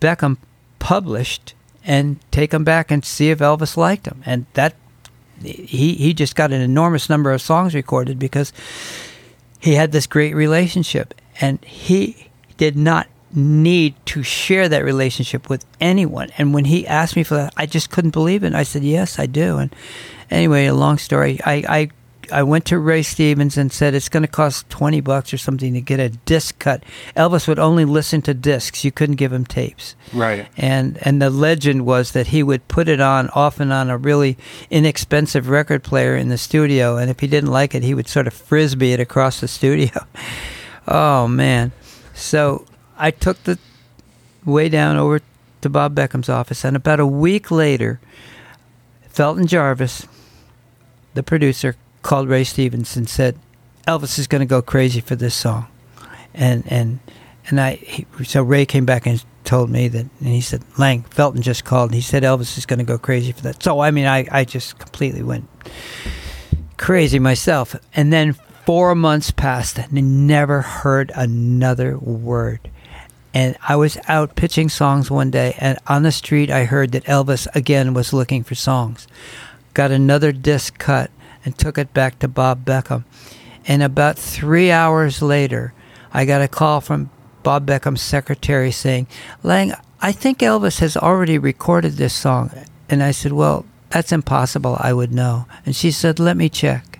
[0.00, 0.38] Beckham
[0.78, 1.54] published
[1.84, 4.22] and take them back and see if Elvis liked them.
[4.24, 4.74] And that
[5.42, 8.52] he he just got an enormous number of songs recorded because
[9.60, 15.64] he had this great relationship and he did not need to share that relationship with
[15.80, 16.30] anyone.
[16.38, 18.48] And when he asked me for that, I just couldn't believe it.
[18.48, 19.74] And I said, "Yes, I do." And
[20.30, 21.40] anyway, a long story.
[21.44, 21.90] I I
[22.32, 25.74] I went to Ray Stevens and said it's going to cost 20 bucks or something
[25.74, 26.82] to get a disc cut.
[27.16, 28.84] Elvis would only listen to discs.
[28.84, 29.94] You couldn't give him tapes.
[30.12, 30.46] right.
[30.56, 34.36] And and the legend was that he would put it on often on a really
[34.70, 38.26] inexpensive record player in the studio and if he didn't like it he would sort
[38.26, 39.90] of frisbee it across the studio.
[40.88, 41.72] oh man.
[42.14, 42.66] So
[42.96, 43.58] I took the
[44.44, 45.20] way down over
[45.62, 48.00] to Bob Beckham's office and about a week later
[49.08, 50.06] Felton Jarvis
[51.14, 53.38] the producer called Ray Stevens and said
[53.86, 55.66] Elvis is going to go crazy for this song.
[56.34, 57.00] And and
[57.48, 61.06] and I he, so Ray came back and told me that and he said Layng
[61.08, 63.62] Felton just called and he said Elvis is going to go crazy for that.
[63.62, 65.48] So I mean I I just completely went
[66.76, 67.76] crazy myself.
[67.94, 68.34] And then
[68.66, 72.70] 4 months passed and never heard another word.
[73.34, 77.04] And I was out pitching songs one day, and on the street, I heard that
[77.04, 79.08] Elvis again was looking for songs.
[79.74, 81.10] Got another disc cut
[81.44, 83.02] and took it back to Bob Beckham.
[83.66, 85.74] And about three hours later,
[86.12, 87.10] I got a call from
[87.42, 89.08] Bob Beckham's secretary saying,
[89.42, 92.52] Layng, I think Elvis has already recorded this song.
[92.88, 94.76] And I said, Well, that's impossible.
[94.78, 95.46] I would know.
[95.66, 96.93] And she said, Let me check.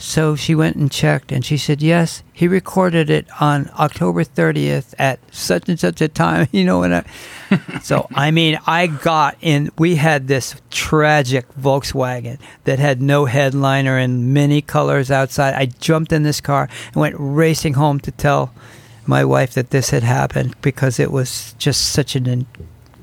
[0.00, 4.94] So she went and checked, and she said, "Yes, he recorded it on October 30th
[4.96, 7.04] at such and such a time." You know, and I,
[7.82, 9.70] so I mean, I got in.
[9.76, 15.54] We had this tragic Volkswagen that had no headliner and many colors outside.
[15.54, 18.54] I jumped in this car and went racing home to tell
[19.04, 22.46] my wife that this had happened because it was just such an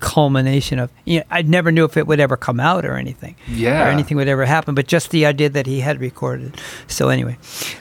[0.06, 3.36] culmination of you know, I never knew if it would ever come out or anything
[3.48, 3.86] Yeah.
[3.86, 6.56] or anything would ever happen but just the idea that he had recorded
[6.88, 7.38] so anyway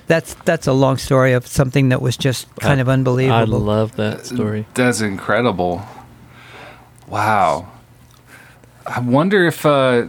[0.06, 3.54] that's that's a long story of something that was just kind of unbelievable.
[3.56, 4.66] I love that story.
[4.74, 5.82] That's incredible.
[7.08, 7.68] Wow.
[8.86, 10.06] I wonder if uh,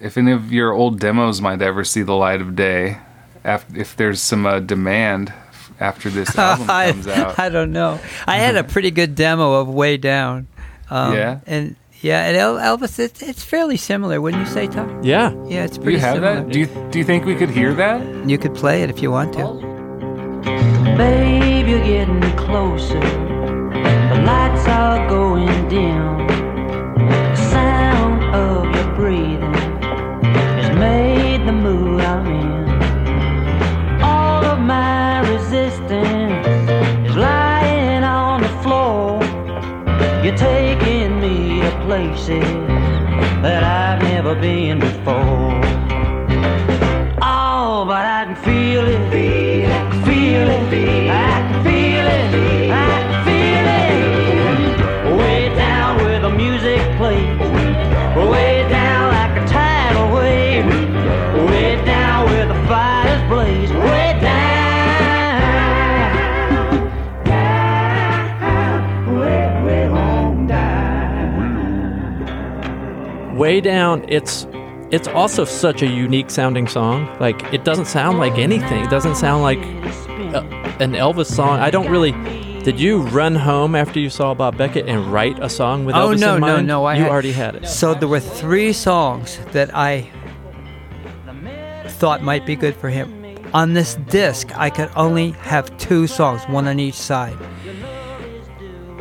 [0.00, 2.98] if any of your old demos might ever see the light of day.
[3.44, 5.32] Af- if there's some uh, demand
[5.80, 7.38] after this album comes I, out.
[7.46, 10.46] I don't know I had a pretty good demo of way down
[10.96, 11.40] um, Yeah?
[11.46, 15.30] and yeah and El- Elvis it's, it's fairly similar wouldn't you say Tom Yeah.
[15.46, 16.52] yeah it's Do pretty you have similar that?
[16.52, 17.98] Do you do you think we could hear that?
[18.30, 19.44] you could play it if you want to
[20.98, 23.00] Babe, you're getting closer.
[44.40, 45.81] Been before.
[73.60, 74.00] Down.
[74.00, 74.04] Way down.
[74.08, 74.46] It's
[74.90, 77.08] it's also such a unique sounding song.
[77.20, 78.84] Like it doesn't sound like anything.
[78.84, 79.58] It doesn't sound like
[80.34, 80.42] uh,
[80.80, 81.60] an Elvis song.
[81.60, 82.12] I don't really.
[82.62, 86.08] Did you run home after you saw Bob Beckham and write a song with Oh,
[86.10, 86.66] Elvis no, in no, mind?
[86.68, 87.66] no, I you had- already had it.
[87.66, 90.08] So there were three songs that I
[91.98, 93.08] thought might be good for him.
[93.54, 97.36] On this disc, I could only have two songs, one on each side.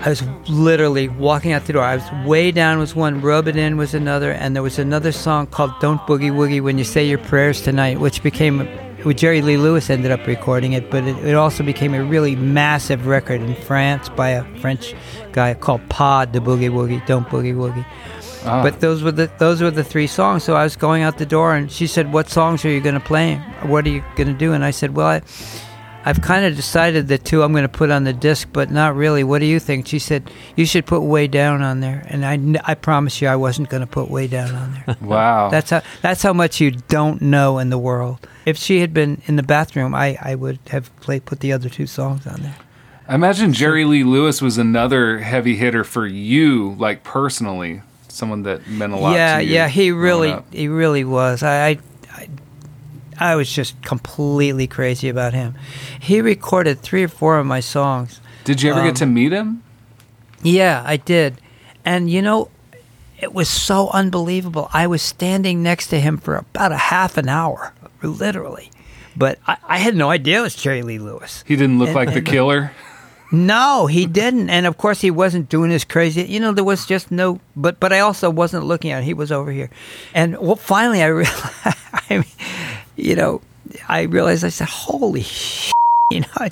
[0.04, 1.84] I was literally walking out the door.
[1.84, 5.12] I was way down was one, Rub It In was another, and there was another
[5.12, 8.68] song called Don't Boogie Woogie When You Say Your Prayers Tonight, which became,
[9.06, 12.36] well, Jerry Lee Lewis ended up recording it, but it, it also became a really
[12.36, 14.96] massive record in France by a French
[15.34, 17.86] guy called Pod, the Boogie Woogie, Don't Boogie Woogie.
[18.44, 18.64] Ah.
[18.64, 20.44] But those were the those were the three songs.
[20.44, 22.96] So I was going out the door, and she said, "What songs are you going
[22.96, 23.36] to play?
[23.62, 25.22] What are you going to do?" And I said, "Well, I,
[26.04, 28.96] I've kind of decided the two I'm going to put on the disc, but not
[28.96, 29.24] really.
[29.24, 32.62] What do you think?" She said, "You should put Way Down on there." And I,
[32.72, 34.96] I promise you, I wasn't going to put Way Down on there.
[35.02, 35.50] Wow.
[35.50, 38.28] that's how that's how much you don't know in the world.
[38.46, 41.70] If she had been in the bathroom, I, I would have played put the other
[41.70, 42.56] two songs on there.
[43.08, 48.68] I imagine Jerry Lee Lewis was another heavy hitter for you, like personally, someone that
[48.68, 49.54] meant a lot yeah, to you.
[49.54, 51.44] yeah, he really, he really was.
[51.44, 51.80] I, I,
[53.22, 55.56] I, was just completely crazy about him.
[56.00, 58.20] He recorded three or four of my songs.
[58.44, 59.64] Did you ever um, get to meet him?
[60.44, 61.40] Yeah, I did,
[61.86, 62.50] and you know,
[63.20, 64.70] it was so unbelievable.
[64.74, 68.72] I was standing next to him for about a half an hour, literally,
[69.16, 71.44] but I, I had no idea it was Jerry Lee Lewis.
[71.48, 72.72] He didn't look and- like the killer.
[73.34, 76.24] No, he didn't, and of course he wasn't doing his crazy.
[76.24, 77.40] You know, there was just no.
[77.56, 79.00] But but I also wasn't looking at.
[79.00, 79.06] Him.
[79.06, 79.70] He was over here,
[80.14, 81.40] and well, finally I realized.
[81.64, 82.26] I mean,
[83.02, 83.42] you know,
[83.90, 84.46] I realized.
[84.46, 85.74] I said, "Holy, shit,
[86.12, 86.48] you know,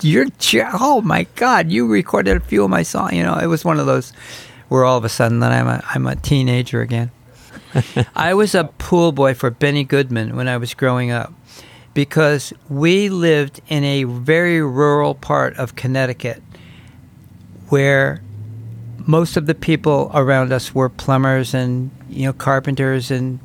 [0.00, 0.26] you're.
[0.80, 3.12] Oh my God, you recorded a few of my songs.
[3.12, 4.12] You know, it was one of those
[4.68, 7.10] where all of a sudden then I'm a I'm a teenager again.
[8.16, 11.32] I was a pool boy for Benny Goodman when I was growing up
[11.92, 16.42] because we lived in a very rural part of Connecticut
[17.68, 18.22] where
[19.06, 23.38] most of the people around us were plumbers and you know carpenters and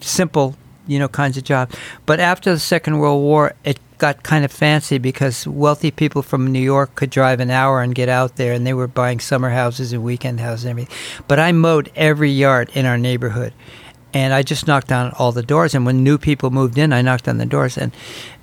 [0.00, 0.56] simple
[0.86, 4.52] you know kinds of jobs but after the second world war it got kind of
[4.52, 8.52] fancy because wealthy people from New York could drive an hour and get out there
[8.52, 12.30] and they were buying summer houses and weekend houses and everything but I mowed every
[12.30, 13.54] yard in our neighborhood
[14.16, 15.74] and I just knocked on all the doors.
[15.74, 17.92] And when new people moved in, I knocked on the doors, and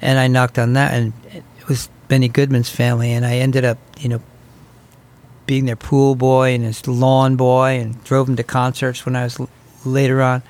[0.02, 3.80] and I knocked on that, and it was Benny Goodman's family, and I ended up,
[4.00, 4.22] you know,
[5.48, 9.24] being their pool boy and his lawn boy, and drove him to concerts when I
[9.24, 9.50] was l-
[9.84, 10.44] later on.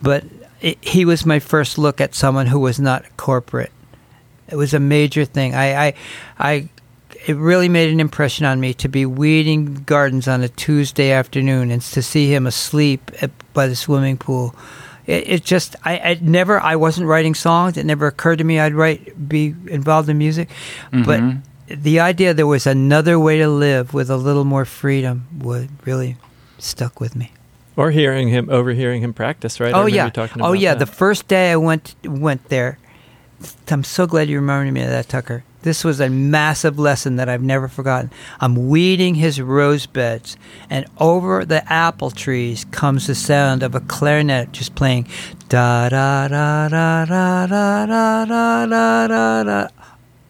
[0.00, 0.24] But
[0.62, 3.72] it, he was my first look at someone who was not corporate.
[4.48, 5.54] It was a major thing.
[5.54, 5.94] I, I,
[6.38, 6.68] I
[7.26, 11.70] it really made an impression on me to be weeding gardens on a Tuesday afternoon
[11.70, 14.54] and to see him asleep at, by the swimming pool.
[15.06, 17.76] It, it just, I, I never, I wasn't writing songs.
[17.76, 20.48] It never occurred to me I'd write, be involved in music.
[20.90, 21.82] But mm-hmm.
[21.82, 26.16] the idea there was another way to live with a little more freedom would really
[26.58, 27.32] stuck with me.
[27.76, 29.72] Or hearing him, overhearing him practice, right?
[29.74, 30.10] Oh yeah.
[30.40, 30.74] Oh yeah.
[30.74, 30.78] that.
[30.78, 32.78] The first day I went went there,
[33.68, 35.44] I'm so glad you reminded me of that, Tucker.
[35.62, 38.10] This was a massive lesson that I've never forgotten.
[38.40, 40.36] I'm weeding his rose beds,
[40.68, 45.08] and over the apple trees comes the sound of a clarinet just playing
[45.48, 49.68] da da da da da da da da da da da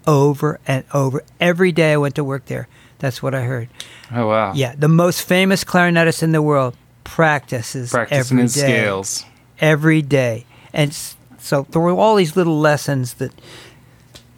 [0.06, 1.22] over and over.
[1.40, 2.68] Every day I went to work there.
[2.98, 3.68] That's what I heard.
[4.12, 4.52] Oh wow.
[4.54, 9.24] Yeah, the most famous clarinetist in the world practices Practicing every day scales.
[9.60, 10.46] every day.
[10.72, 10.94] And
[11.38, 13.32] so there were all these little lessons that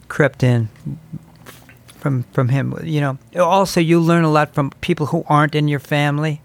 [0.07, 0.69] crept in
[1.99, 2.77] from from him.
[2.83, 6.41] You know, also you learn a lot from people who aren't in your family.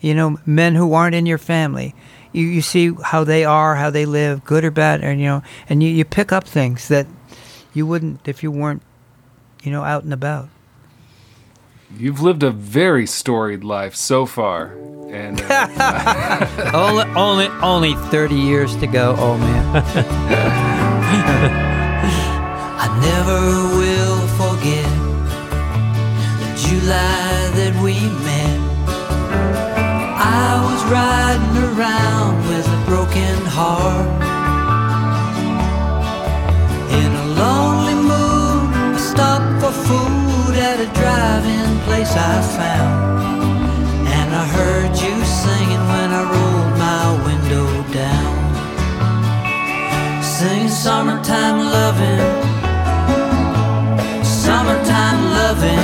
[0.00, 1.94] You know, men who aren't in your family.
[2.32, 5.42] You you see how they are, how they live, good or bad, and you know,
[5.68, 7.06] and you, you pick up things that
[7.74, 8.82] you wouldn't if you weren't,
[9.62, 10.48] you know, out and about.
[11.98, 14.74] You've lived a very storied life so far,
[15.10, 19.14] and uh, only only only thirty years to go.
[19.18, 19.76] Oh man.
[22.82, 23.40] I never
[23.76, 24.90] will forget
[26.40, 28.60] the July that we met.
[30.22, 34.29] I was riding around with a broken heart.
[40.80, 44.08] A drive-in place I found.
[44.16, 48.40] And I heard you singing when I rolled my window down
[50.22, 52.20] Singing summertime loving,
[54.24, 55.79] summertime loving.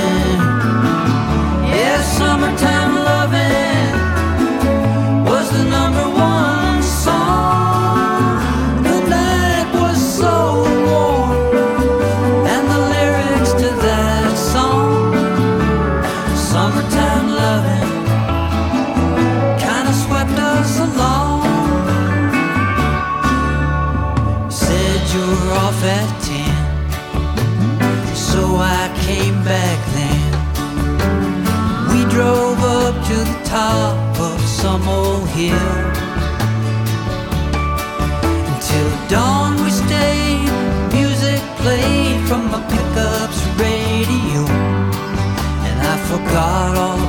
[46.31, 47.06] got all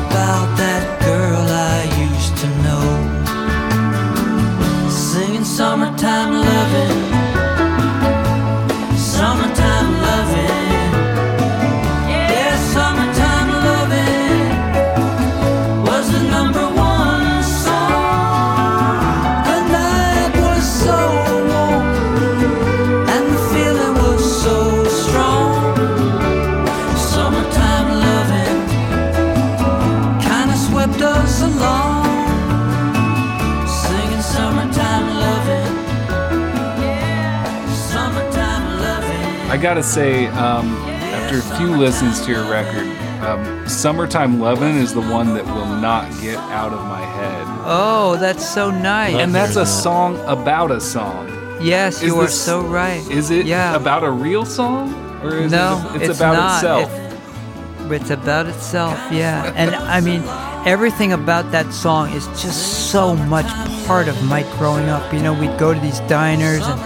[39.59, 40.66] gotta say, um,
[41.12, 42.86] after a few listens to your record,
[43.26, 48.16] um, "Summertime Lovin'" is the one that will not get out of my head, Oh,
[48.18, 49.12] that's so nice.
[49.12, 49.66] Love and that's a that.
[49.66, 51.28] song about a song.
[51.61, 53.02] yes, Is you are this- so right.
[53.11, 53.74] Is it Yeah.
[53.74, 56.54] about a real song, or is no, it, it's, about not.
[56.56, 56.90] itself?
[56.92, 59.50] It- it's about itself, yeah.
[59.56, 60.22] And I mean,
[60.66, 63.46] everything about that song is just so much
[63.86, 65.11] part of Mike growing up.
[65.12, 66.78] You know, we'd go to these diners and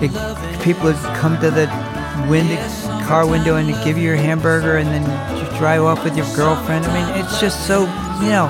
[0.00, 1.66] the people would come to the
[2.28, 2.56] window,
[3.06, 5.02] car window and give you your hamburger and then
[5.36, 6.84] you drive off with your girlfriend.
[6.86, 7.82] I mean, it's just so,
[8.22, 8.48] you know,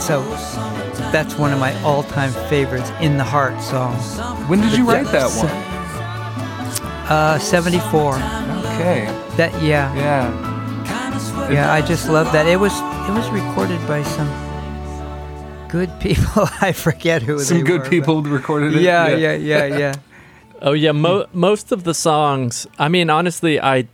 [0.00, 0.22] so
[1.12, 3.94] that's one of my all-time favorites, In the Heart song.
[4.48, 5.50] when did you write that one?
[7.10, 8.14] Uh, 74.
[8.14, 9.06] Okay,
[9.36, 9.92] That, yeah.
[9.94, 10.50] yeah.
[11.50, 12.46] Yeah, I just love that.
[12.46, 14.28] It was it was recorded by some
[15.68, 16.48] good people.
[16.60, 18.82] I forget who Some good were, but- people recorded it.
[18.82, 19.94] Yeah, yeah, yeah, yeah.
[20.62, 22.66] Oh yeah, mo- most of the songs.
[22.78, 23.88] I mean, honestly, I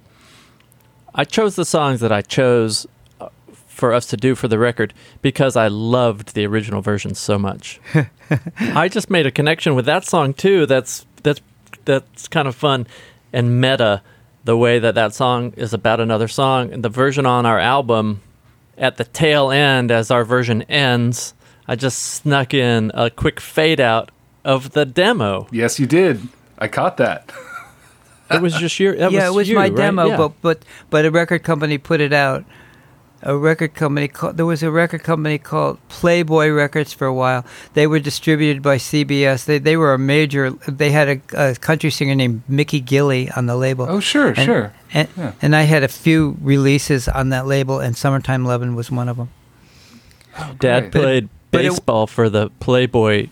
[1.15, 2.87] I chose the songs that I chose
[3.21, 3.29] uh,
[3.67, 4.93] for us to do for the record
[5.23, 7.81] because I loved the original version so much.
[8.59, 10.67] I just made a connection with that song too.
[10.67, 11.41] That's that's
[11.85, 12.87] that's kind of fun
[13.33, 14.03] and meta.
[14.45, 18.21] The way that that song is about another song, and the version on our album
[18.79, 21.35] at the tail end, as our version ends,
[21.67, 24.11] I just snuck in a quick fade out
[24.45, 25.49] of the demo.
[25.51, 26.21] Yes, you did.
[26.59, 27.33] I caught that.
[28.29, 28.97] It was just your.
[28.97, 29.77] That yeah, it was you, my right?
[29.77, 30.17] demo, Yeah.
[30.17, 32.45] but but but a record company put it out.
[33.23, 37.45] A record company called there was a record company called Playboy Records for a while.
[37.75, 39.45] They were distributed by CBS.
[39.45, 40.51] They they were a major.
[40.67, 43.87] They had a, a country singer named Mickey Gilley on the label.
[43.89, 44.73] Oh, sure, and, sure.
[44.93, 45.33] And, Yeah.
[45.41, 49.19] and I had a few releases on that label, and "Summertime Lovin'" was one of
[49.19, 49.29] them.
[50.59, 53.29] Dad played but it- baseball for the Playboy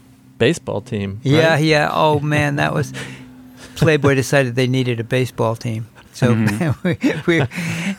[0.47, 1.21] baseball team.
[1.23, 1.65] Yeah, right?
[1.65, 1.89] yeah.
[1.93, 2.93] Oh man, that was
[3.77, 5.87] Playboy decided they needed a baseball team.
[6.13, 7.27] So Mm-hmm.
[7.27, 7.47] we, we,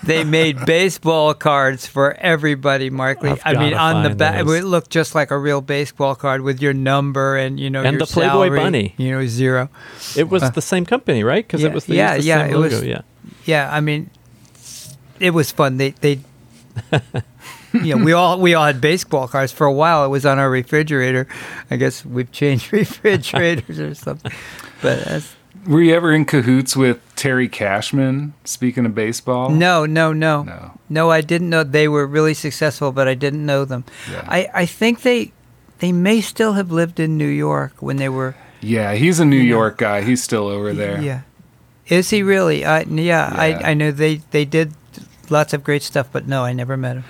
[0.07, 3.31] they made baseball cards for everybody, Markley.
[3.31, 6.61] I've I mean, on the back, it looked just like a real baseball card with
[6.61, 8.87] your number and you know And your the Playboy salary, bunny.
[8.97, 9.67] You know, zero.
[10.15, 11.43] It was the same company, right?
[11.45, 12.85] Because Uh, yeah, it was the, yeah, the yeah, same it was- logo.
[12.87, 13.01] yeah.
[13.45, 14.09] Yeah, I mean,
[15.19, 15.77] it was fun.
[15.77, 16.19] They they.
[17.83, 20.05] you know, we all we all had baseball cards for a while.
[20.05, 21.27] It was on our refrigerator.
[21.71, 24.31] I guess we've changed refrigerators or something.
[24.81, 25.35] But that's,
[25.67, 28.33] Were you ever in cahoots with Terry Cashman?
[28.43, 30.79] Speaking of baseball, No, no, no, No.
[30.89, 31.09] no.
[31.11, 33.83] I didn't know they were really successful, but I didn't know them.
[34.11, 34.25] Yeah.
[34.27, 35.31] I, I think they
[35.79, 38.35] they may still have lived in New York when they were.
[38.61, 40.01] Yeah, he's a New York guy.
[40.01, 40.99] He's still over there.
[41.01, 41.21] Yeah,
[41.87, 42.65] is he really?
[42.65, 43.29] I yeah, Yeah.
[43.35, 44.73] I I know they they did
[45.29, 47.03] lots of great stuff, but no, I never met him.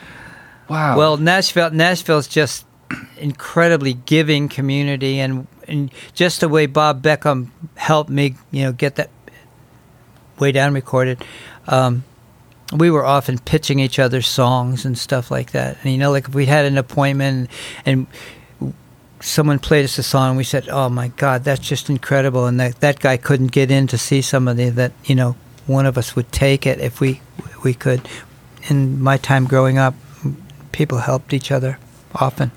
[0.69, 0.97] Wow.
[0.97, 2.65] Well, Nashville Nashville's just
[3.17, 8.95] incredibly giving community, and and just the way Bob Beckham helped me, you know, get
[8.95, 9.09] that
[10.39, 11.23] way down recorded.
[11.67, 12.03] Um,
[12.73, 15.77] we were often pitching each other songs and stuff like that.
[15.83, 17.49] And you know, like if we had an appointment
[17.85, 18.07] and
[19.19, 22.79] someone played us a song, we said, "Oh my God, that's just incredible!" And that
[22.81, 25.35] that guy couldn't get in to see somebody that you know
[25.67, 27.21] one of us would take it if we
[27.63, 28.07] we could.
[28.67, 29.93] In my time growing up,
[30.75, 31.79] people helped each other
[32.13, 32.51] often.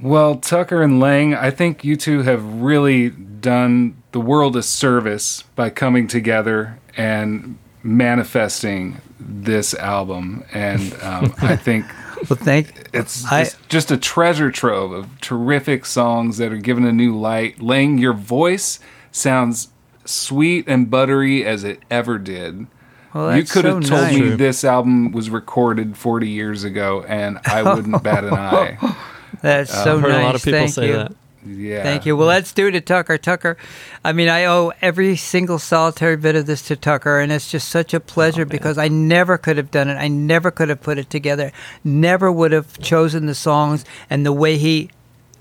[0.00, 5.42] Well, Tucker and Layng, I think you two have really done the world a service
[5.56, 10.44] by coming together and manifesting this album.
[10.52, 11.86] And um, I think
[12.28, 12.88] Well, thank.
[12.92, 17.16] it's I- just, just a treasure trove of terrific songs that are given a new
[17.18, 17.58] light.
[17.58, 18.78] Layng, your voice
[19.10, 19.68] sounds
[20.04, 22.66] sweet and buttery as it ever did.
[23.14, 24.18] Well, you could have so told nice.
[24.18, 28.96] me this album was recorded 40 years ago, and I wouldn't bat an eye.
[29.42, 30.20] That's uh, so I've heard nice.
[30.20, 30.92] a lot of people Thank say you.
[30.94, 31.12] that.
[31.46, 31.82] Yeah.
[31.82, 32.16] Thank you.
[32.16, 33.16] Well, let's do it to Tucker.
[33.16, 33.56] Tucker,
[34.04, 37.68] I mean, I owe every single solitary bit of this to Tucker, and it's just
[37.68, 39.94] such a pleasure oh, because I never could have done it.
[39.94, 41.52] I never could have put it together.
[41.84, 44.90] Never would have chosen the songs and the way he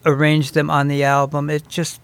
[0.06, 1.50] arranged them on the album.
[1.50, 2.00] It just,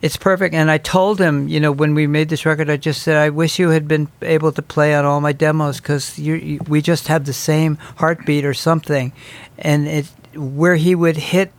[0.00, 0.54] It's perfect.
[0.54, 3.30] And I told him, you know, when we made this record, I just said, I
[3.30, 7.24] wish you had been able to play on all my demos because we just have
[7.24, 9.12] the same heartbeat or something.
[9.58, 11.52] And it, where he would hit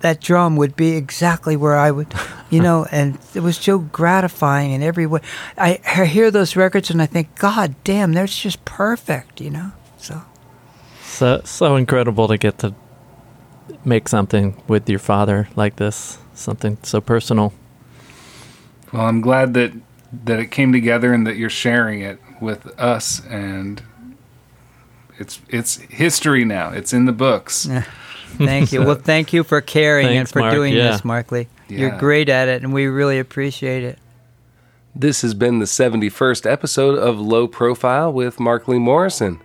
[0.00, 2.12] that drum would be exactly where I would,
[2.50, 5.20] you know, and it was so gratifying in every way.
[5.56, 9.72] I, I hear those records and I think, God damn, that's just perfect, you know?
[9.98, 10.22] So.
[11.02, 12.74] So so incredible to get to
[13.84, 17.52] make something with your father like this, something so personal.
[18.92, 19.72] Well, I'm glad that
[20.24, 23.82] that it came together and that you're sharing it with us and
[25.18, 26.70] it's it's history now.
[26.70, 27.68] It's in the books.
[28.38, 28.82] Thank you.
[28.84, 30.52] Well, thank you for caring and for Mark.
[30.52, 30.90] doing Yeah.
[30.92, 31.48] this, Markley.
[31.68, 33.98] You're great at it, and we really appreciate it.
[34.94, 39.40] This has been the 71st episode of Low Profile with Mark Lee Morrison.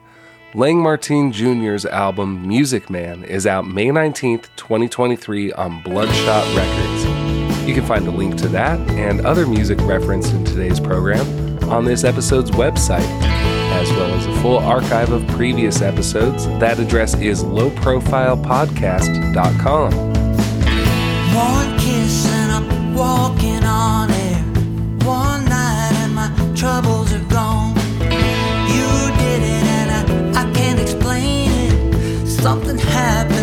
[0.54, 7.06] Layng Martine Jr.'s album Music Man is out May 19th, 2023 on Bloodshot Records.
[7.66, 11.26] You can find a link to that and other music referenced in today's program
[11.70, 13.08] on this episode's website,
[13.72, 16.46] as well as a full archive of previous episodes.
[16.60, 19.94] That address is lowprofilepodcast.com.
[21.34, 24.44] One kiss and I'm walking on air.
[25.08, 26.28] One night and my
[26.58, 27.01] troubles
[33.02, 33.41] Something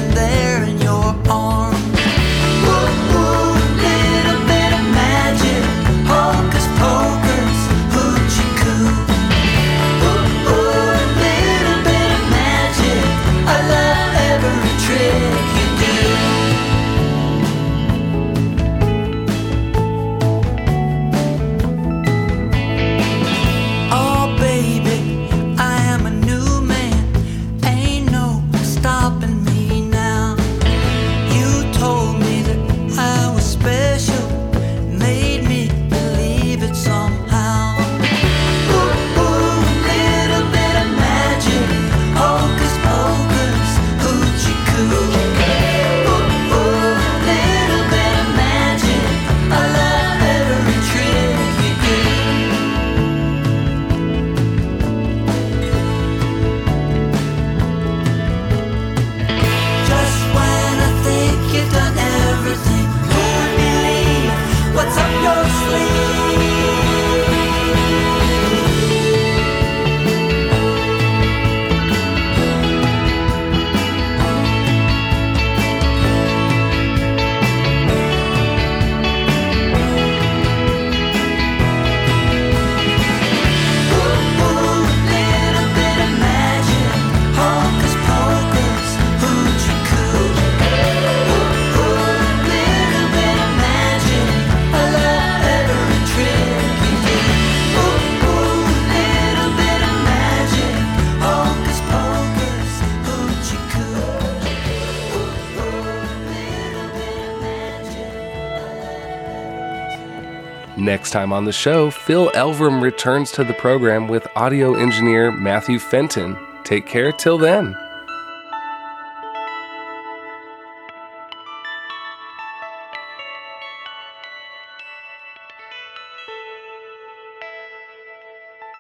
[111.08, 115.78] Next time on the show, Phil Elverum returns to the program with audio engineer Matthew
[115.78, 116.36] Fenton.
[116.64, 117.74] Take care till then.